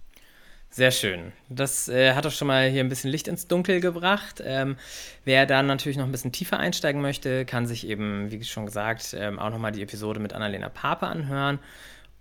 Sehr 0.70 0.92
schön. 0.92 1.34
Das 1.50 1.90
äh, 1.90 2.14
hat 2.14 2.24
doch 2.24 2.32
schon 2.32 2.48
mal 2.48 2.70
hier 2.70 2.82
ein 2.82 2.88
bisschen 2.88 3.12
Licht 3.12 3.28
ins 3.28 3.46
Dunkel 3.48 3.82
gebracht. 3.82 4.42
Ähm, 4.44 4.78
wer 5.26 5.46
dann 5.46 5.68
natürlich 5.68 5.98
noch 5.98 6.06
ein 6.06 6.14
bisschen 6.14 6.32
tiefer 6.32 6.58
einsteigen 6.58 7.02
möchte, 7.02 7.46
kann 7.46 7.68
sich 7.68 7.86
eben, 7.86 8.32
wie 8.32 8.42
schon 8.46 8.66
gesagt, 8.66 9.14
ähm, 9.14 9.38
auch 9.38 9.50
nochmal 9.50 9.74
die 9.74 9.82
Episode 9.82 10.22
mit 10.22 10.32
Annalena 10.32 10.70
Pape 10.70 11.08
anhören 11.08 11.60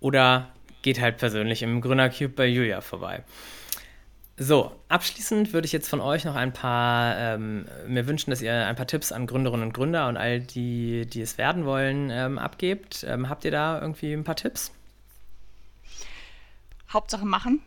oder 0.01 0.49
geht 0.81 0.99
halt 0.99 1.17
persönlich 1.17 1.63
im 1.63 1.79
Gründercube 1.79 2.33
bei 2.33 2.45
Julia 2.47 2.81
vorbei. 2.81 3.23
So, 4.37 4.75
abschließend 4.87 5.53
würde 5.53 5.65
ich 5.65 5.71
jetzt 5.71 5.89
von 5.89 6.01
euch 6.01 6.25
noch 6.25 6.35
ein 6.35 6.53
paar, 6.53 7.17
ähm, 7.17 7.67
mir 7.87 8.07
wünschen, 8.07 8.31
dass 8.31 8.41
ihr 8.41 8.65
ein 8.65 8.75
paar 8.75 8.87
Tipps 8.87 9.11
an 9.11 9.27
Gründerinnen 9.27 9.67
und 9.67 9.73
Gründer 9.73 10.07
und 10.07 10.17
all 10.17 10.39
die, 10.39 11.05
die 11.05 11.21
es 11.21 11.37
werden 11.37 11.65
wollen, 11.65 12.09
ähm, 12.09 12.39
abgebt. 12.39 13.05
Ähm, 13.07 13.29
habt 13.29 13.45
ihr 13.45 13.51
da 13.51 13.79
irgendwie 13.79 14.13
ein 14.13 14.23
paar 14.23 14.35
Tipps? 14.35 14.71
Hauptsache 16.89 17.25
machen. 17.25 17.61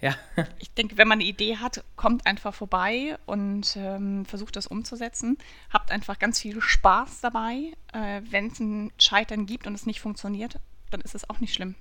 Ja. 0.00 0.14
ich 0.58 0.72
denke, 0.74 0.98
wenn 0.98 1.08
man 1.08 1.20
eine 1.20 1.28
Idee 1.28 1.56
hat, 1.56 1.84
kommt 1.96 2.26
einfach 2.26 2.54
vorbei 2.54 3.16
und 3.26 3.76
ähm, 3.76 4.26
versucht 4.26 4.56
das 4.56 4.66
umzusetzen. 4.66 5.38
Habt 5.72 5.90
einfach 5.90 6.18
ganz 6.18 6.40
viel 6.40 6.60
Spaß 6.60 7.20
dabei. 7.20 7.72
Äh, 7.92 8.22
wenn 8.28 8.48
es 8.48 8.58
ein 8.60 8.92
Scheitern 8.98 9.46
gibt 9.46 9.66
und 9.66 9.74
es 9.74 9.86
nicht 9.86 10.00
funktioniert, 10.00 10.58
dann 10.90 11.00
ist 11.00 11.14
es 11.14 11.28
auch 11.30 11.40
nicht 11.40 11.54
schlimm 11.54 11.76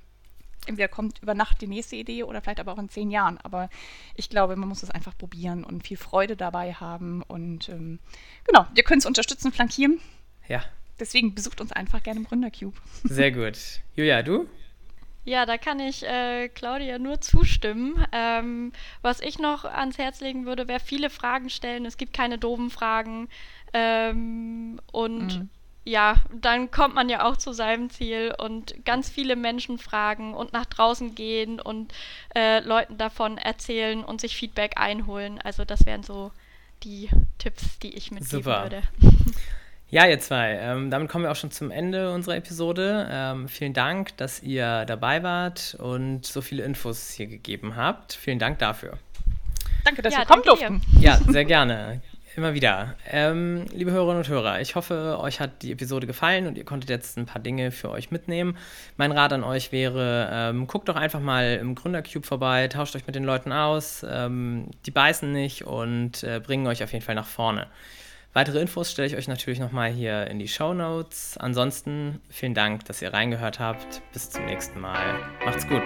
entweder 0.65 0.88
kommt 0.88 1.22
über 1.22 1.34
Nacht 1.34 1.62
die 1.62 1.67
nächste 1.67 1.95
Idee 1.95 2.24
oder 2.24 2.41
vielleicht 2.41 2.60
aber 2.60 2.74
auch 2.74 2.78
in 2.78 2.89
zehn 2.89 3.12
Jahren. 3.12 3.38
Aber 3.43 3.69
ich 4.15 4.30
glaube, 4.30 4.56
man 4.56 4.69
muss 4.69 4.84
es 4.84 4.91
einfach 4.91 5.17
probieren 5.17 5.63
und 5.63 5.86
viel 5.86 5.98
Freude 5.98 6.36
dabei 6.36 6.74
haben. 6.74 7.24
Und 7.24 7.69
ähm, 7.69 8.00
genau, 8.45 8.67
ihr 8.76 8.84
könnt 8.84 9.02
es 9.02 9.06
unterstützen, 9.06 9.52
flankieren. 9.52 10.00
Ja. 10.48 10.63
Deswegen 11.00 11.34
besucht 11.34 11.62
uns 11.62 11.72
einfach 11.72 12.04
gerne 12.04 12.19
im 12.19 12.26
Gründercube. 12.26 12.78
Sehr 13.04 13.32
gut. 13.32 13.58
Julia, 13.95 14.22
du? 14.22 14.48
Ja, 15.26 15.45
da 15.45 15.58
kann 15.58 15.80
ich 15.80 16.04
äh, 16.04 16.50
Claudia 16.50 16.98
nur 16.98 17.22
zustimmen. 17.22 18.04
Ähm, 18.12 18.72
was 19.02 19.22
ich 19.22 19.38
noch 19.38 19.65
ans 19.65 19.98
Herz 19.98 20.22
legen 20.22 20.45
würde, 20.45 20.67
wäre 20.67 20.80
viele 20.80 21.10
Fragen 21.10 21.50
stellen. 21.50 21.86
Es 21.86 21.98
gibt 21.98 22.13
keine 22.13 22.38
doofen 22.38 22.69
Fragen. 22.69 23.30
Ähm, 23.74 24.80
und 24.91 25.39
mhm 25.39 25.50
ja, 25.89 26.15
dann 26.32 26.69
kommt 26.71 26.93
man 26.95 27.10
ja 27.10 27.25
auch 27.25 27.36
zu 27.36 27.52
seinem 27.52 27.89
Ziel 27.89 28.34
und 28.38 28.86
ganz 28.86 29.10
viele 29.10 29.36
Menschen 29.36 29.80
fragen 29.80 30.34
und 30.34 30.54
nach 30.54 30.65
draußen 30.65 31.15
gehen 31.15 31.60
und 31.60 31.91
äh, 32.36 32.60
Leuten 32.60 32.97
davon 32.97 33.38
erzählen 33.38 34.04
und 34.04 34.21
sich 34.21 34.36
Feedback 34.38 34.73
einholen. 34.75 35.39
Also 35.43 35.65
das 35.65 35.86
wären 35.86 36.04
so 36.04 36.32
die 36.84 37.10
Tipps, 37.39 37.80
die 37.80 37.95
ich 37.95 38.12
mitgeben 38.12 38.43
Super. 38.43 38.63
würde. 38.63 38.82
Ja, 39.91 40.06
ihr 40.06 40.19
zwei, 40.19 40.52
ähm, 40.62 40.91
damit 40.91 41.10
kommen 41.10 41.23
wir 41.23 41.32
auch 41.32 41.36
schon 41.36 41.49
zum 41.49 41.71
Ende 41.71 42.13
unserer 42.13 42.36
Episode. 42.36 43.10
Ähm, 43.12 43.49
vielen 43.49 43.73
Dank, 43.73 44.15
dass 44.17 44.43
ihr 44.43 44.86
dabei 44.86 45.23
wart 45.23 45.75
und 45.80 46.28
so 46.28 46.41
viele 46.41 46.63
Infos 46.63 47.10
hier 47.10 47.25
gegeben 47.25 47.75
habt. 47.75 48.13
Vielen 48.13 48.38
Dank 48.38 48.60
dafür. 48.60 48.99
Danke, 49.84 50.04
dass 50.04 50.13
ja, 50.13 50.19
wir 50.19 50.25
kommen 50.28 50.43
durften. 50.43 50.82
Ja, 50.99 51.17
sehr 51.17 51.45
gerne. 51.45 52.02
Immer 52.39 52.54
wieder. 52.54 52.95
Ähm, 53.06 53.65
liebe 53.73 53.91
Hörerinnen 53.91 54.23
und 54.23 54.30
Hörer, 54.30 54.62
ich 54.62 54.75
hoffe, 54.75 55.17
euch 55.19 55.41
hat 55.41 55.62
die 55.62 55.73
Episode 55.73 56.08
gefallen 56.08 56.47
und 56.47 56.58
ihr 56.58 56.63
konntet 56.63 56.89
jetzt 56.89 57.17
ein 57.17 57.25
paar 57.25 57.41
Dinge 57.41 57.69
für 57.69 57.89
euch 57.89 58.12
mitnehmen. 58.12 58.56
Mein 58.95 59.12
Rat 59.12 59.34
an 59.34 59.43
euch 59.43 59.73
wäre, 59.73 60.30
ähm, 60.32 60.65
guckt 60.65 60.88
doch 60.88 60.95
einfach 60.95 61.19
mal 61.19 61.58
im 61.60 61.75
Gründercube 61.75 62.25
vorbei, 62.25 62.69
tauscht 62.69 62.95
euch 62.95 63.06
mit 63.06 63.15
den 63.15 63.25
Leuten 63.25 63.52
aus. 63.52 64.06
Ähm, 64.10 64.67
die 64.86 64.91
beißen 64.91 65.30
nicht 65.34 65.65
und 65.65 66.23
äh, 66.23 66.39
bringen 66.39 66.65
euch 66.65 66.82
auf 66.82 66.93
jeden 66.93 67.04
Fall 67.04 67.15
nach 67.15 67.28
vorne. 67.28 67.67
Weitere 68.32 68.62
Infos 68.62 68.89
stelle 68.89 69.10
ich 69.10 69.17
euch 69.17 69.28
natürlich 69.28 69.60
nochmal 69.60 69.91
hier 69.91 70.28
in 70.28 70.39
die 70.39 70.47
Show 70.47 70.73
Notes. 70.73 71.38
Ansonsten 71.38 72.21
vielen 72.30 72.54
Dank, 72.54 72.86
dass 72.86 73.02
ihr 73.02 73.12
reingehört 73.12 73.60
habt. 73.60 74.02
Bis 74.13 74.30
zum 74.30 74.45
nächsten 74.45 74.80
Mal. 74.80 75.19
Macht's 75.43 75.67
gut. 75.67 75.84